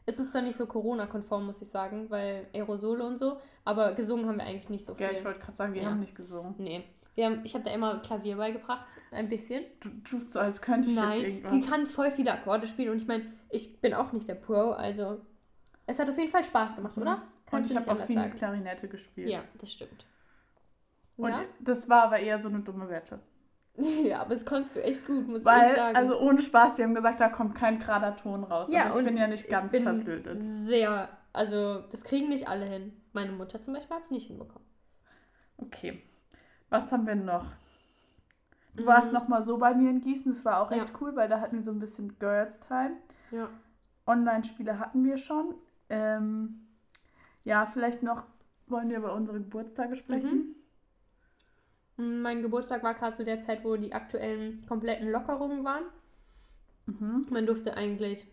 Es 0.07 0.19
ist 0.19 0.33
zwar 0.33 0.43
nicht 0.43 0.57
so 0.57 0.67
Corona-konform, 0.67 1.47
muss 1.47 1.63
ich 1.63 1.69
sagen, 1.71 2.11
weil 2.11 2.47
Aerosole 2.53 3.05
und 3.05 3.19
so, 3.19 3.39
aber 3.65 3.93
gesungen 3.95 4.27
haben 4.27 4.39
wir 4.39 4.45
eigentlich 4.45 4.69
nicht 4.69 4.85
so 4.85 4.95
viel. 4.95 5.07
Ja, 5.07 5.13
ich 5.13 5.25
wollte 5.25 5.41
gerade 5.41 5.57
sagen, 5.57 5.75
wir 5.75 5.83
Ja. 5.83 5.91
haben 5.91 6.01
nicht 6.01 6.15
gesungen. 6.17 6.55
nee. 6.59 6.85
Wir 7.15 7.27
haben, 7.27 7.41
ich 7.45 7.53
habe 7.55 7.63
da 7.65 7.71
immer 7.73 7.99
Klavier 8.01 8.39
beigebracht, 8.39 8.87
ein 9.11 9.29
bisschen. 9.29 9.65
Du 9.81 9.91
tust 10.03 10.33
so, 10.33 10.39
als 10.41 10.63
könnte 10.63 10.89
ich 10.89 10.97
jetzt 10.97 11.05
Nein, 11.05 11.21
irgendwas. 11.21 11.53
sie 11.53 11.61
kann 11.61 11.87
voll 11.87 12.11
viele 12.13 12.33
Akkorde 12.33 12.67
spielen 12.67 12.89
und 12.89 12.97
ich 13.03 13.07
meine, 13.07 13.31
ich 13.51 13.83
bin 13.83 13.93
auch 13.93 14.13
nicht 14.13 14.27
der 14.31 14.35
Pro, 14.35 14.71
also 14.71 15.21
es 15.87 15.99
hat 15.99 16.09
auf 16.09 16.17
jeden 16.17 16.31
Fall 16.31 16.43
Spaß 16.43 16.75
gemacht, 16.75 16.97
Mhm. 16.97 17.03
oder? 17.03 17.13
Und 17.17 17.23
Kannst 17.51 17.71
ich 17.71 17.77
du 17.77 17.85
habe 17.87 18.01
auch 18.03 18.07
vieles. 18.07 18.35
Klarinette 18.35 18.89
gespielt. 18.89 19.29
Ja, 19.29 19.43
das 19.61 19.71
stimmt. 19.71 20.07
Und 21.19 21.29
Ja? 21.29 21.43
das 21.61 21.87
war 21.91 22.05
aber 22.05 22.19
eher 22.19 22.41
so 22.41 22.49
eine 22.49 22.61
dumme 22.61 22.89
Wette. 22.89 23.19
ja, 24.05 24.21
aber 24.21 24.35
das 24.35 24.45
konntest 24.45 24.77
du 24.77 24.83
echt 24.83 25.07
gut, 25.07 25.27
muss 25.29 25.41
ich 25.41 25.45
Weil, 25.45 25.75
sagen. 25.77 25.97
also 25.97 26.21
ohne 26.21 26.43
Spaß, 26.43 26.75
die 26.75 26.83
haben 26.83 26.95
gesagt, 26.95 27.21
da 27.21 27.29
kommt 27.29 27.55
kein 27.55 27.79
gerader 27.79 28.17
Ton 28.17 28.45
raus. 28.45 28.69
ja, 28.71 28.83
aber 28.83 28.91
ich 28.91 28.97
und 28.97 29.05
bin 29.07 29.17
ja 29.17 29.27
nicht 29.27 29.45
ich 29.45 29.51
ganz 29.51 29.73
bin 29.73 29.83
verblödet. 29.85 30.43
Sehr, 30.67 31.09
also 31.33 31.81
das 31.91 32.05
kriegen 32.05 32.29
nicht 32.29 32.49
alle 32.49 32.67
hin. 32.67 32.93
Meine 33.13 33.33
Mutter 33.33 33.63
zum 33.63 33.75
Beispiel 33.75 33.97
hat 33.97 34.05
es 34.05 34.11
nicht 34.11 34.27
hinbekommen. 34.27 34.67
Okay. 35.59 36.03
Was 36.71 36.91
haben 36.93 37.07
wir 37.07 37.15
noch? 37.15 37.47
Du 38.75 38.87
warst 38.87 39.09
Mhm. 39.09 39.13
noch 39.15 39.29
mal 39.29 39.43
so 39.43 39.59
bei 39.59 39.75
mir 39.75 39.91
in 39.91 40.01
Gießen, 40.01 40.33
das 40.33 40.45
war 40.45 40.61
auch 40.63 40.71
Ja. 40.71 40.79
echt 40.79 40.93
cool, 41.01 41.15
weil 41.17 41.29
da 41.29 41.41
hatten 41.41 41.57
wir 41.57 41.63
so 41.63 41.71
ein 41.71 41.79
bisschen 41.81 42.19
Girls 42.19 42.59
Time. 42.61 42.97
Ja. 43.31 43.49
Online-Spiele 44.07 44.79
hatten 44.79 45.05
wir 45.05 45.19
schon. 45.19 45.55
Ähm, 45.91 46.67
ja, 47.45 47.67
vielleicht 47.67 48.03
noch 48.03 48.25
wollen 48.67 48.89
wir 48.89 48.97
über 48.99 49.15
unsere 49.15 49.39
Geburtstage 49.39 49.97
sprechen. 49.97 50.55
Mein 52.23 52.43
Geburtstag 52.43 52.83
war 52.83 52.95
gerade 52.95 53.17
zu 53.17 53.25
der 53.25 53.41
Zeit, 53.41 53.65
wo 53.65 53.77
die 53.77 53.93
aktuellen 53.93 54.65
kompletten 54.67 55.11
Lockerungen 55.11 55.65
waren. 55.65 55.85
Mhm. 56.87 57.27
Man 57.31 57.47
durfte 57.47 57.75
eigentlich, 57.77 58.27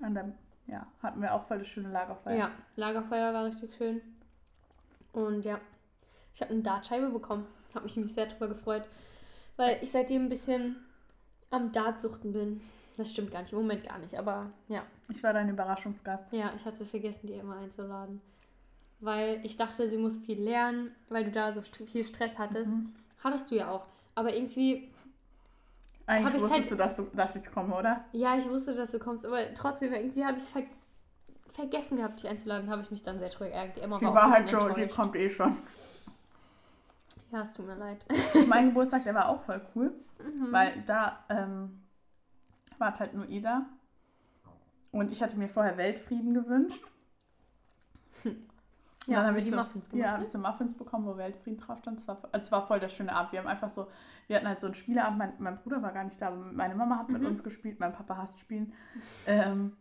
Und 0.00 0.14
dann, 0.14 0.34
ja, 0.66 0.86
hatten 1.02 1.20
wir 1.22 1.34
auch 1.34 1.46
voll 1.46 1.58
das 1.58 1.68
schöne 1.68 1.90
Lagerfeuer. 1.90 2.36
ja, 2.36 2.50
Lagerfeuer 2.76 3.32
war 3.32 3.44
richtig 3.46 3.74
schön. 3.76 4.00
Und 5.12 5.44
ja, 5.44 5.60
ich 6.34 6.40
habe 6.40 6.52
eine 6.52 6.62
Dartscheibe 6.62 7.10
bekommen. 7.10 7.46
Habe 7.74 7.84
mich 7.84 7.96
nämlich 7.96 8.14
sehr 8.14 8.26
drüber 8.26 8.48
gefreut, 8.48 8.82
weil 9.56 9.78
ich 9.82 9.90
seitdem 9.90 10.24
ein 10.24 10.28
bisschen 10.28 10.76
am 11.50 11.72
Dartsuchten 11.72 12.32
bin. 12.32 12.60
Das 12.96 13.10
stimmt 13.10 13.30
gar 13.30 13.40
nicht, 13.40 13.52
im 13.52 13.58
Moment 13.58 13.84
gar 13.84 13.98
nicht, 13.98 14.14
aber 14.18 14.50
ja. 14.68 14.82
Ich 15.08 15.22
war 15.22 15.32
dein 15.32 15.48
Überraschungsgast. 15.48 16.30
Ja, 16.32 16.52
ich 16.54 16.64
hatte 16.66 16.84
vergessen, 16.84 17.26
die 17.26 17.32
immer 17.34 17.56
einzuladen. 17.56 18.20
Weil 19.00 19.40
ich 19.44 19.56
dachte, 19.56 19.88
sie 19.88 19.96
muss 19.96 20.18
viel 20.18 20.40
lernen, 20.40 20.94
weil 21.08 21.24
du 21.24 21.30
da 21.30 21.52
so 21.52 21.62
viel 21.62 22.04
Stress 22.04 22.38
hattest. 22.38 22.70
Mhm. 22.70 22.94
Hattest 23.22 23.50
du 23.50 23.54
ja 23.56 23.70
auch. 23.70 23.84
Aber 24.14 24.34
irgendwie 24.34 24.90
Eigentlich 26.06 26.34
wusstest 26.34 26.52
halt- 26.52 26.70
du, 26.70 26.74
dass, 26.76 26.96
du, 26.96 27.02
dass 27.14 27.36
ich 27.36 27.50
komme, 27.50 27.74
oder? 27.76 28.04
Ja, 28.12 28.36
ich 28.36 28.48
wusste, 28.48 28.74
dass 28.74 28.90
du 28.90 28.98
kommst, 28.98 29.24
aber 29.24 29.52
trotzdem, 29.54 29.92
irgendwie 29.94 30.24
habe 30.24 30.38
ich 30.38 30.44
ver 30.44 30.62
vergessen 31.54 31.98
gehabt, 31.98 32.22
dich 32.22 32.28
einzuladen, 32.30 32.70
habe 32.70 32.80
ich 32.80 32.90
mich 32.90 33.02
dann 33.02 33.18
sehr 33.18 33.28
drüber 33.28 33.50
geärgert. 33.50 33.76
Die 33.76 33.80
Emma 33.82 33.98
Die 33.98 34.06
war, 34.06 34.30
halt 34.30 34.48
so, 34.48 34.70
die 34.70 34.88
kommt 34.88 35.14
eh 35.16 35.28
schon. 35.28 35.58
Ja, 37.30 37.42
es 37.42 37.52
tut 37.52 37.66
mir 37.66 37.74
leid. 37.76 38.04
mein 38.48 38.68
Geburtstag, 38.68 39.04
der 39.04 39.14
war 39.14 39.28
auch 39.28 39.42
voll 39.42 39.60
cool, 39.74 39.92
Mhm. 40.18 40.50
weil 40.52 40.82
da 40.86 41.22
ähm, 41.28 41.82
war 42.78 42.98
halt 42.98 43.12
nur 43.12 43.28
Ida. 43.28 43.66
Und 44.92 45.12
ich 45.12 45.22
hatte 45.22 45.36
mir 45.36 45.48
vorher 45.48 45.76
Weltfrieden 45.76 46.32
gewünscht. 46.34 46.82
Ja, 49.06 49.16
dann 49.18 49.26
habe 49.28 49.38
ich 49.38 49.44
die 49.44 49.50
so, 49.50 49.56
Muffins 49.56 49.90
gemacht. 49.90 50.00
Ja, 50.00 50.06
ne? 50.08 50.12
habe 50.14 50.22
ich 50.24 50.30
so 50.30 50.38
Muffins 50.38 50.76
bekommen, 50.76 51.06
wo 51.06 51.16
Weltfrieden 51.16 51.58
drauf 51.58 51.78
stand. 51.80 51.98
Es 51.98 52.06
war, 52.08 52.22
es 52.32 52.52
war 52.52 52.66
voll 52.66 52.78
der 52.80 52.88
schöne 52.88 53.12
Abend. 53.12 53.32
Wir 53.32 53.40
haben 53.40 53.48
einfach 53.48 53.70
so, 53.72 53.88
wir 54.28 54.36
hatten 54.36 54.46
halt 54.46 54.60
so 54.60 54.66
einen 54.68 54.74
Spieleabend. 54.74 55.18
Mein, 55.18 55.32
mein 55.38 55.58
Bruder 55.58 55.82
war 55.82 55.92
gar 55.92 56.04
nicht 56.04 56.20
da, 56.22 56.28
aber 56.28 56.36
meine 56.36 56.74
Mama 56.76 56.98
hat 56.98 57.08
mit 57.08 57.20
Mhm. 57.22 57.28
uns 57.28 57.42
gespielt. 57.42 57.80
Mein 57.80 57.92
Papa 57.92 58.16
hasst 58.16 58.38
Spielen. 58.38 58.72
Ähm, 59.26 59.76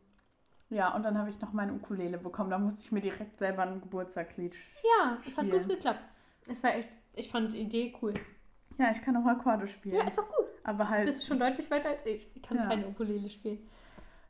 ja, 0.70 0.96
und 0.96 1.04
dann 1.04 1.18
habe 1.18 1.30
ich 1.30 1.40
noch 1.40 1.54
meine 1.54 1.74
Ukulele 1.74 2.18
bekommen. 2.18 2.50
Da 2.50 2.58
musste 2.58 2.82
ich 2.82 2.92
mir 2.92 3.02
direkt 3.02 3.38
selber 3.38 3.64
ein 3.64 3.82
Geburtstagslied. 3.82 4.56
Ja, 4.84 5.18
es 5.28 5.38
hat 5.38 5.52
gut 5.52 5.68
geklappt. 5.68 6.02
Es 6.48 6.64
war 6.64 6.74
echt, 6.74 6.90
ich 7.14 7.30
fand 7.30 7.54
die 7.54 7.62
Idee 7.62 7.94
cool. 8.02 8.14
Ja, 8.80 8.90
ich 8.92 9.02
kann 9.04 9.16
auch 9.18 9.26
Akkorde 9.28 9.68
spielen. 9.68 9.98
Ja, 9.98 10.08
ist 10.08 10.18
doch 10.18 10.28
gut. 10.28 10.48
aber 10.64 10.86
Du 10.86 10.90
halt. 10.90 11.06
bist 11.06 11.28
schon 11.28 11.38
deutlich 11.40 11.70
weiter 11.70 11.90
als 11.90 12.06
ich. 12.06 12.28
Ich 12.36 12.42
kann 12.42 12.58
Ja. 12.58 12.66
keine 12.68 12.88
Ukulele 12.88 13.30
spielen. 13.30 13.60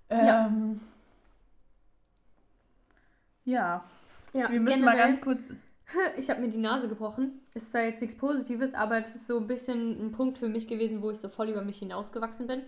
Ähm, 0.09 0.81
ja. 3.45 3.61
Ja, 3.61 3.83
wir 4.33 4.49
müssen 4.59 4.83
mal 4.83 4.91
generell- 4.95 5.11
ganz 5.13 5.21
kurz. 5.21 5.41
Ich 6.17 6.29
habe 6.29 6.39
mir 6.39 6.47
die 6.47 6.57
Nase 6.57 6.87
gebrochen. 6.87 7.41
Ist 7.53 7.71
zwar 7.71 7.81
jetzt 7.81 7.99
nichts 7.99 8.15
Positives, 8.15 8.73
aber 8.73 9.01
das 9.01 9.13
ist 9.13 9.27
so 9.27 9.37
ein 9.39 9.47
bisschen 9.47 9.99
ein 10.07 10.13
Punkt 10.13 10.37
für 10.37 10.47
mich 10.47 10.69
gewesen, 10.69 11.01
wo 11.01 11.11
ich 11.11 11.17
so 11.19 11.27
voll 11.27 11.49
über 11.49 11.63
mich 11.63 11.79
hinausgewachsen 11.79 12.47
bin. 12.47 12.61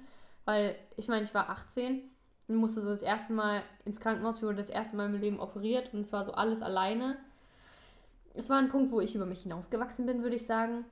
Weil 0.44 0.76
ich 0.98 1.08
meine, 1.08 1.24
ich 1.24 1.34
war 1.34 1.50
18 1.50 2.02
und 2.50 2.56
musste 2.58 2.82
so 2.82 2.90
das 2.90 3.02
erste 3.02 3.32
Mal 3.32 3.64
ins 3.86 4.02
Krankenhaus. 4.02 4.38
Ich 4.38 4.44
wurde 4.44 4.58
das 4.58 4.70
erste 4.70 4.98
Mal 4.98 5.06
im 5.06 5.16
Leben 5.22 5.40
operiert 5.40 5.94
und 5.94 6.02
es 6.02 6.12
war 6.12 6.26
so 6.26 6.34
alles 6.34 6.62
alleine. 6.62 7.16
Es 8.34 8.50
war 8.50 8.58
ein 8.58 8.68
Punkt, 8.68 8.92
wo 8.92 9.00
ich 9.00 9.16
über 9.16 9.26
mich 9.26 9.44
hinausgewachsen 9.44 10.06
bin, 10.06 10.22
würde 10.22 10.36
ich 10.36 10.46
sagen. 10.46 10.84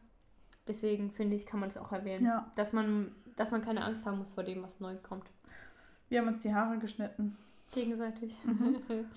Deswegen 0.69 1.11
finde 1.11 1.35
ich, 1.35 1.45
kann 1.45 1.59
man 1.59 1.67
das 1.67 1.77
auch 1.77 1.91
erwähnen. 1.91 2.23
Ja, 2.25 2.49
Dass, 2.55 2.71
man, 2.71 3.13
dass 3.35 3.51
man 3.51 3.61
keine 3.61 3.83
Angst 3.83 4.05
haben 4.05 4.19
muss 4.19 4.31
vor 4.31 4.43
dem, 4.45 4.63
was 4.63 4.79
neu 4.79 4.95
kommt. 5.03 5.25
wir 6.07 6.21
haben 6.21 6.29
uns 6.29 6.43
die 6.43 6.53
Haare 6.53 6.77
geschnitten. 6.77 7.35
Gegenseitig. 7.73 8.37
Mhm. 8.45 8.77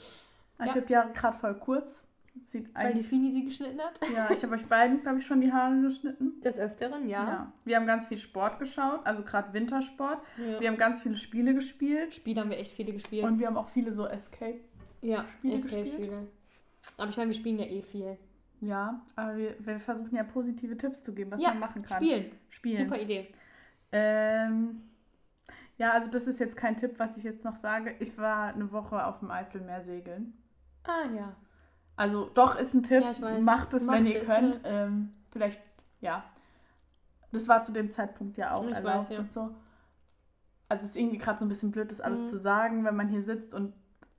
Ich 0.61 0.67
Ja. 0.67 0.71
habe 0.75 0.83
die 0.83 0.97
Haare 0.97 1.13
gerade 1.13 1.39
voll 1.39 1.55
kurz. 1.55 1.95
Sieht 2.41 2.75
Weil 2.75 2.95
die. 2.95 3.05
Fini 3.05 3.33
sie 3.33 3.45
geschnitten 3.45 3.81
hat. 3.81 4.01
Ja, 4.13 4.29
ich 4.31 4.43
habe 4.43 4.55
euch 4.57 4.67
beiden, 4.67 5.03
glaube 5.03 5.19
ich, 5.19 5.27
schon 5.27 5.41
die 5.41 5.53
Haare 5.53 5.81
geschnitten. 5.83 6.41
Des 6.41 6.59
Öfteren, 6.59 7.09
ja. 7.09 7.53
Wir 7.65 7.77
haben 7.77 7.87
ganz 7.87 8.07
viel 8.09 8.19
Sport 8.19 8.59
geschaut, 8.59 9.01
also 9.05 9.23
gerade 9.23 9.53
Wintersport. 9.53 10.19
ja. 10.39 10.61
Wir 10.61 10.69
haben 10.69 10.77
ganz 10.77 11.01
viele 11.03 11.17
Spiele 11.17 11.55
gespielt. 11.55 12.13
Spiele 12.15 12.41
haben 12.41 12.51
wir 12.51 12.59
echt 12.59 12.73
viele 12.73 12.93
gespielt. 12.93 13.25
Und 13.25 13.39
wir 13.39 13.47
haben 13.47 13.57
auch 13.57 13.69
viele 13.69 13.93
so 13.93 14.07
Escape. 14.07 14.59
ja, 15.01 15.25
Spiele 15.39 15.59
Escape-Spiele. 15.59 16.23
Aber 16.99 17.09
ich 17.11 17.17
meine, 17.17 17.31
wir 17.31 17.35
spielen 17.37 17.59
ja 17.59 17.67
eh 17.67 17.83
viel. 17.83 18.19
Ja, 18.61 19.01
aber 19.15 19.37
wir, 19.37 19.55
wir 19.61 19.79
versuchen 19.79 20.17
ja 20.17 20.25
positive 20.25 20.77
Tipps 20.77 21.03
zu 21.05 21.15
geben, 21.15 21.31
was 21.33 21.41
ja, 21.41 21.51
man 21.51 21.61
machen 21.61 21.83
kann. 21.83 21.99
spielen. 22.03 22.33
Spielen. 22.49 22.79
Super 22.89 23.01
Idee. 23.01 23.29
Ähm, 23.93 24.83
ja, 25.79 25.91
also 25.93 26.09
das 26.09 26.27
ist 26.27 26.41
jetzt 26.41 26.57
kein 26.57 26.77
Tipp, 26.77 26.95
was 26.99 27.17
ich 27.17 27.25
jetzt 27.25 27.45
noch 27.45 27.55
sage. 27.57 27.95
Ich 28.01 28.17
war 28.19 28.53
eine 28.55 28.73
Woche 28.73 29.05
auf 29.07 29.21
dem 29.21 29.31
Eiselmeer 29.31 29.83
segeln. 29.83 30.33
Ah 30.85 31.05
ja. 31.15 31.35
Also 31.97 32.31
doch 32.35 32.57
ist 32.57 32.75
ein 32.75 32.83
Tipp. 32.83 33.03
Ja, 33.03 33.21
weiß. 33.21 33.41
Macht 33.41 33.73
es, 33.75 33.87
wenn 33.89 34.07
ihr 34.07 34.25
könnt. 34.25 34.61
Ähm, 34.65 35.13
vielleicht, 35.31 35.61
ja. 36.01 36.25
Das 37.33 37.49
war 37.49 37.63
zu 37.63 37.73
dem 37.73 37.91
Zeitpunkt 37.91 38.37
ja 38.37 38.53
auch 38.55 38.67
Ich 38.67 38.75
erlaubt 38.75 39.11
weiß, 39.11 39.11
ja. 39.11 39.19
und 39.21 39.33
so. 39.33 39.51
Also 40.69 40.85
es 40.85 40.91
ist 40.91 40.97
irgendwie 40.97 41.19
gerade 41.19 41.39
so 41.39 41.45
ein 41.45 41.49
bisschen 41.49 41.71
blöd, 41.71 41.91
das 41.91 42.01
alles 42.01 42.21
Mhm. 42.21 42.27
zu 42.27 42.39
sagen, 42.39 42.85
wenn 42.85 42.97
man 42.97 43.09
hier 43.09 43.23
sitzt 43.23 43.55
und 43.55 43.75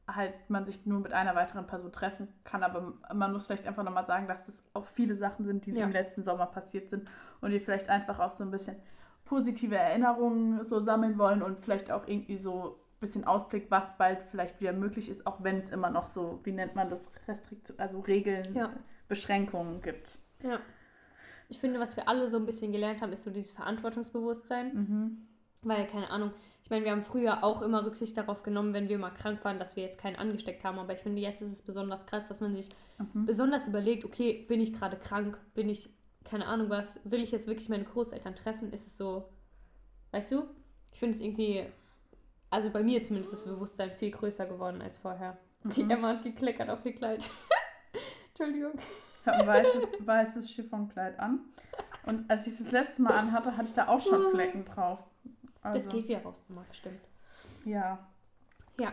halt 0.07 0.33
man 0.49 0.65
sich 0.65 0.85
nur 0.85 0.99
mit 0.99 1.11
einer 1.13 1.33
weiteren 1.35 1.65
Person 1.65 1.91
treffen 1.91 2.27
kann. 2.43 2.61
Aber 2.63 2.93
man 3.13 3.33
muss 3.33 3.47
vielleicht 3.47 3.67
einfach 3.67 3.83
nochmal 3.83 4.05
sagen, 4.05 4.27
dass 4.27 4.45
das 4.45 4.63
auch 4.73 4.85
viele 4.85 5.15
Sachen 5.15 5.43
sind, 5.45 5.65
die 5.65 5.71
Ja. 5.71 5.85
im 5.85 5.91
letzten 5.91 6.23
Sommer 6.23 6.45
passiert 6.45 6.89
sind 6.89 7.07
und 7.41 7.51
ihr 7.51 7.59
vielleicht 7.61 7.89
einfach 7.89 8.19
auch 8.19 8.31
so 8.31 8.43
ein 8.43 8.51
bisschen 8.51 8.75
positive 9.25 9.75
Erinnerungen 9.75 10.63
so 10.63 10.79
sammeln 10.79 11.17
wollen 11.17 11.41
und 11.41 11.59
vielleicht 11.59 11.91
auch 11.91 12.07
irgendwie 12.07 12.37
so 12.37 12.79
bisschen 12.99 13.25
Ausblick, 13.25 13.67
was 13.69 13.97
bald 13.97 14.23
vielleicht 14.31 14.59
wieder 14.61 14.73
möglich 14.73 15.09
ist, 15.09 15.25
auch 15.27 15.43
wenn 15.43 15.57
es 15.57 15.69
immer 15.69 15.89
noch 15.89 16.07
so, 16.07 16.39
wie 16.43 16.51
nennt 16.51 16.75
man 16.75 16.89
das, 16.89 17.11
Restriktion, 17.27 17.77
also 17.79 17.99
Regeln, 17.99 18.55
Ja. 18.55 18.71
Beschränkungen 19.07 19.81
gibt. 19.81 20.17
Ja. 20.43 20.59
Ich 21.49 21.59
finde, 21.59 21.79
was 21.79 21.95
wir 21.95 22.09
alle 22.09 22.29
so 22.29 22.37
ein 22.37 22.45
bisschen 22.45 22.71
gelernt 22.71 23.01
haben, 23.01 23.13
ist 23.13 23.23
so 23.23 23.29
dieses 23.29 23.51
Verantwortungsbewusstsein. 23.51 24.73
Mhm. 24.73 25.27
Weil, 25.61 25.87
keine 25.87 26.09
Ahnung, 26.09 26.31
ich 26.63 26.69
meine, 26.69 26.85
wir 26.85 26.91
haben 26.91 27.03
früher 27.03 27.43
auch 27.43 27.61
immer 27.61 27.85
Rücksicht 27.85 28.15
darauf 28.17 28.43
genommen, 28.43 28.73
wenn 28.73 28.87
wir 28.89 28.97
mal 28.99 29.11
krank 29.11 29.43
waren, 29.43 29.59
dass 29.59 29.75
wir 29.75 29.83
jetzt 29.83 29.97
keinen 29.99 30.15
angesteckt 30.15 30.63
haben. 30.63 30.77
Aber 30.79 30.93
ich 30.93 30.99
finde, 31.01 31.21
jetzt 31.21 31.41
ist 31.41 31.51
es 31.51 31.61
besonders 31.61 32.05
krass, 32.05 32.27
dass 32.27 32.39
man 32.41 32.55
sich 32.55 32.69
Mhm. 32.97 33.25
besonders 33.25 33.67
überlegt, 33.67 34.05
okay, 34.05 34.45
bin 34.47 34.59
ich 34.61 34.73
gerade 34.73 34.97
krank? 34.97 35.39
Bin 35.53 35.69
ich, 35.69 35.89
keine 36.23 36.45
Ahnung 36.47 36.69
was, 36.69 36.99
will 37.03 37.21
ich 37.21 37.31
jetzt 37.31 37.47
wirklich 37.47 37.69
meine 37.69 37.83
Großeltern 37.83 38.35
treffen? 38.35 38.71
Ist 38.71 38.87
es 38.87 38.97
so, 38.97 39.29
weißt 40.11 40.31
du? 40.31 40.45
Ich 40.91 40.99
finde 40.99 41.17
es 41.17 41.23
irgendwie, 41.23 41.65
also 42.49 42.69
bei 42.69 42.83
mir 42.83 43.03
zumindest 43.03 43.33
ist 43.33 43.45
das 43.45 43.53
Bewusstsein 43.53 43.91
viel 43.91 44.11
größer 44.11 44.45
geworden 44.45 44.81
als 44.81 44.97
vorher. 44.99 45.37
Die 45.63 45.83
Mhm. 45.83 45.89
Emma 45.91 46.09
hat 46.09 46.23
gekleckert 46.23 46.69
auf 46.69 46.85
ihr 46.85 46.93
Kleid. 46.93 47.23
Entschuldigung. 48.29 48.73
Ich 49.21 49.27
habe 49.27 49.37
ein 49.39 49.47
weißes, 49.47 49.83
weißes 50.05 50.49
Chiffonkleid 50.49 51.19
an. 51.19 51.39
Und 52.05 52.29
als 52.29 52.45
ich 52.45 52.57
das 52.57 52.71
letzte 52.71 53.01
Mal 53.01 53.13
anhatte, 53.17 53.57
hatte 53.57 53.67
ich 53.67 53.73
da 53.73 53.87
auch 53.87 54.01
schon 54.01 54.29
Flecken 54.31 54.65
drauf. 54.65 54.99
Also, 55.63 55.79
Das 55.79 55.89
geht 55.89 56.07
wieder 56.07 56.21
raus, 56.21 56.41
bestimmt. 56.69 57.01
Ja. 57.65 57.97
Ja, 58.79 58.91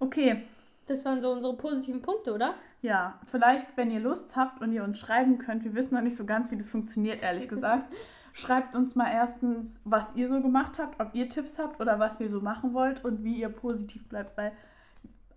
Okay, 0.00 0.44
das 0.86 1.04
waren 1.04 1.20
so 1.20 1.30
unsere 1.30 1.54
positiven 1.56 2.00
Punkte, 2.02 2.34
oder? 2.34 2.54
ja. 2.82 3.20
Vielleicht, 3.30 3.76
wenn 3.76 3.90
ihr 3.90 4.00
Lust 4.00 4.34
habt 4.34 4.60
und 4.62 4.72
ihr 4.72 4.82
uns 4.82 4.98
schreiben 4.98 5.38
könnt, 5.38 5.62
wir 5.62 5.74
wissen 5.74 5.94
noch 5.94 6.00
nicht 6.02 6.16
so 6.16 6.24
ganz, 6.24 6.50
wie 6.50 6.56
das 6.56 6.68
funktioniert, 6.70 7.22
ehrlich 7.22 7.48
gesagt. 7.48 7.92
Schreibt 8.32 8.74
uns 8.74 8.94
mal 8.94 9.10
erstens, 9.10 9.78
was 9.84 10.14
ihr 10.14 10.28
so 10.28 10.40
gemacht 10.40 10.78
habt, 10.78 11.00
ob 11.00 11.14
ihr 11.14 11.28
Tipps 11.28 11.58
habt 11.58 11.80
oder 11.80 11.98
was 11.98 12.18
ihr 12.20 12.30
so 12.30 12.40
machen 12.40 12.74
wollt 12.74 13.04
und 13.04 13.24
wie 13.24 13.34
ihr 13.34 13.48
positiv 13.48 14.08
bleibt. 14.08 14.36
Weil, 14.36 14.52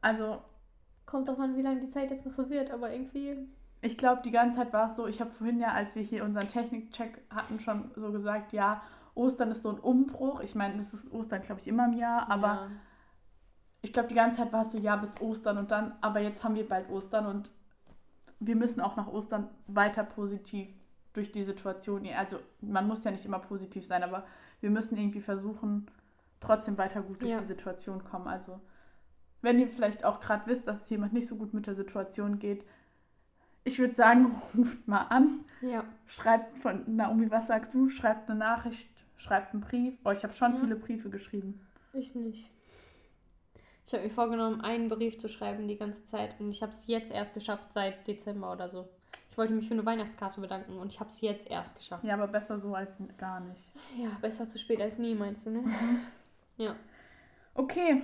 also, 0.01 0.41
Kommt 1.13 1.27
doch 1.27 1.37
an, 1.37 1.55
wie 1.55 1.61
lange 1.61 1.81
die 1.81 1.89
Zeit 1.89 2.09
jetzt 2.09 2.25
noch 2.25 2.33
so 2.33 2.49
wird, 2.49 2.71
aber 2.71 2.91
irgendwie. 2.91 3.37
Ich 3.81 3.99
glaube, 3.99 4.23
die 4.23 4.31
ganze 4.31 4.57
Zeit 4.57 4.73
war 4.73 4.89
es 4.89 4.97
so, 4.97 5.05
ich 5.05 5.21
habe 5.21 5.29
vorhin 5.29 5.59
ja, 5.59 5.67
als 5.67 5.95
wir 5.95 6.01
hier 6.01 6.23
unseren 6.23 6.47
Technikcheck 6.47 7.21
hatten, 7.29 7.59
schon 7.59 7.91
so 7.95 8.11
gesagt, 8.11 8.51
ja, 8.51 8.81
Ostern 9.13 9.51
ist 9.51 9.61
so 9.61 9.69
ein 9.69 9.79
Umbruch. 9.79 10.39
Ich 10.39 10.55
meine, 10.55 10.77
das 10.77 10.91
ist 10.91 11.11
Ostern, 11.11 11.43
glaube 11.43 11.61
ich, 11.61 11.67
immer 11.67 11.85
im 11.85 11.93
Jahr, 11.93 12.31
aber 12.31 12.47
ja. 12.47 12.67
ich 13.81 13.93
glaube, 13.93 14.07
die 14.07 14.15
ganze 14.15 14.37
Zeit 14.37 14.53
war 14.53 14.65
es 14.65 14.71
so, 14.71 14.79
ja, 14.79 14.95
bis 14.95 15.21
Ostern 15.21 15.59
und 15.59 15.69
dann, 15.69 15.93
aber 16.01 16.19
jetzt 16.19 16.43
haben 16.43 16.55
wir 16.55 16.67
bald 16.67 16.89
Ostern 16.89 17.27
und 17.27 17.51
wir 18.39 18.55
müssen 18.55 18.81
auch 18.81 18.95
nach 18.95 19.07
Ostern 19.07 19.49
weiter 19.67 20.03
positiv 20.03 20.69
durch 21.13 21.31
die 21.31 21.43
Situation, 21.43 22.07
also 22.17 22.39
man 22.61 22.87
muss 22.87 23.03
ja 23.03 23.11
nicht 23.11 23.25
immer 23.25 23.39
positiv 23.39 23.85
sein, 23.85 24.03
aber 24.03 24.25
wir 24.61 24.69
müssen 24.69 24.97
irgendwie 24.97 25.21
versuchen, 25.21 25.87
trotzdem 26.39 26.77
weiter 26.77 27.01
gut 27.01 27.21
durch 27.21 27.31
Ja. 27.31 27.39
die 27.39 27.45
Situation 27.45 28.03
kommen. 28.03 28.27
Also, 28.27 28.59
wenn 29.41 29.59
ihr 29.59 29.67
vielleicht 29.67 30.03
auch 30.03 30.19
gerade 30.19 30.45
wisst, 30.47 30.67
dass 30.67 30.83
es 30.83 30.89
jemand 30.89 31.13
nicht 31.13 31.27
so 31.27 31.35
gut 31.35 31.53
mit 31.53 31.67
der 31.67 31.75
Situation 31.75 32.39
geht, 32.39 32.65
ich 33.63 33.79
würde 33.79 33.93
sagen, 33.93 34.35
ruft 34.57 34.87
mal 34.87 35.03
an, 35.09 35.45
Ja. 35.61 35.85
schreibt 36.07 36.57
von 36.57 36.83
Naomi, 36.95 37.29
was 37.31 37.47
sagst 37.47 37.73
du? 37.73 37.89
Schreibt 37.89 38.29
eine 38.29 38.39
Nachricht, 38.39 38.89
schreibt 39.17 39.53
einen 39.53 39.61
Brief. 39.61 39.93
Oh, 40.03 40.11
ich 40.11 40.23
habe 40.23 40.33
schon 40.33 40.53
Ja. 40.55 40.59
viele 40.61 40.75
Briefe 40.75 41.09
geschrieben. 41.09 41.61
Ich 41.93 42.15
nicht. 42.15 42.49
Ich 43.85 43.93
habe 43.93 44.03
mir 44.03 44.09
vorgenommen, 44.09 44.61
einen 44.61 44.87
Brief 44.89 45.19
zu 45.19 45.27
schreiben 45.29 45.67
die 45.67 45.77
ganze 45.77 46.03
Zeit 46.05 46.39
und 46.39 46.49
ich 46.51 46.63
habe 46.63 46.71
es 46.73 46.87
jetzt 46.87 47.11
erst 47.11 47.33
geschafft 47.33 47.71
seit 47.73 48.07
Dezember 48.07 48.51
oder 48.51 48.69
so. 48.69 48.89
Ich 49.33 49.37
wollte 49.39 49.53
mich 49.53 49.67
für 49.67 49.73
eine 49.73 49.83
Weihnachtskarte 49.83 50.39
bedanken 50.41 50.77
und 50.77 50.89
ich 50.93 50.99
habe 50.99 51.09
es 51.09 51.19
jetzt 51.19 51.49
erst 51.49 51.75
geschafft. 51.75 52.03
Ja, 52.03 52.13
aber 52.13 52.27
besser 52.27 52.59
so 52.59 52.75
als 52.75 53.01
gar 53.17 53.39
nicht. 53.39 53.63
Ja, 53.97 54.09
besser 54.21 54.47
zu 54.47 54.59
spät 54.59 54.79
als 54.79 54.99
nie, 54.99 55.15
meinst 55.15 55.43
du, 55.47 55.49
ne? 55.49 55.63
Ja. 56.57 56.75
Okay, 57.55 58.03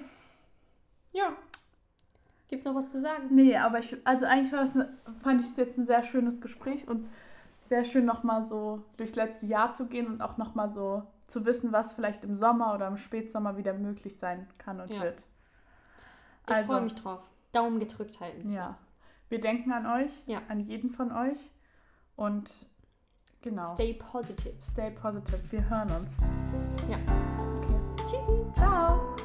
Ja. 1.12 1.34
Gibt's 2.48 2.66
noch 2.66 2.74
was 2.74 2.90
zu 2.90 3.00
sagen? 3.00 3.28
nee, 3.30 3.56
aber 3.56 3.78
ich, 3.78 3.96
also 4.08 4.26
eigentlich 4.26 4.52
war 4.52 4.64
ne- 4.76 4.98
fand 5.22 5.42
ich 5.42 5.48
es 5.52 5.56
jetzt 5.58 5.78
ein 5.78 5.86
sehr 5.86 6.04
schönes 6.04 6.42
Gespräch 6.42 6.88
und 6.88 7.08
sehr 7.68 7.84
schön 7.86 8.06
nochmal 8.06 8.48
so 8.48 8.84
durchs 8.98 9.14
letzte 9.14 9.46
Jahr 9.46 9.74
zu 9.74 9.86
gehen 9.86 10.08
und 10.08 10.24
auch 10.24 10.38
nochmal 10.38 10.72
so 10.74 11.04
zu 11.28 11.46
wissen, 11.46 11.72
was 11.72 11.94
vielleicht 11.94 12.24
im 12.24 12.36
Sommer 12.38 12.74
oder 12.74 12.88
im 12.88 12.98
Spätsommer 12.98 13.56
wieder 13.56 13.76
möglich 13.76 14.18
sein 14.18 14.48
kann 14.58 14.82
und 14.82 14.90
Ja. 14.90 15.04
wird. 15.04 15.20
Ich 16.48 16.56
Also- 16.56 16.74
freue 16.74 16.82
mich 16.82 16.96
drauf. 16.96 17.22
Daumen 17.52 17.80
gedrückt 17.80 18.20
halten. 18.20 18.52
Ja, 18.52 18.80
wir 19.30 19.40
denken 19.40 19.72
an 19.72 19.86
euch, 19.86 20.12
Ja. 20.26 20.42
an 20.50 20.60
jeden 20.62 20.90
von 20.92 21.12
euch 21.12 21.38
und 22.16 22.50
genau, 23.42 23.74
stay, 23.76 23.94
Stay 23.94 23.94
positive. 24.12 24.54
positive. 25.02 25.52
Wir 25.52 25.70
hören 25.70 25.90
uns. 25.92 26.18
Ja. 26.90 26.98
Okay. 27.58 27.80
Tschüssi. 28.08 28.54
Ciao. 28.54 29.16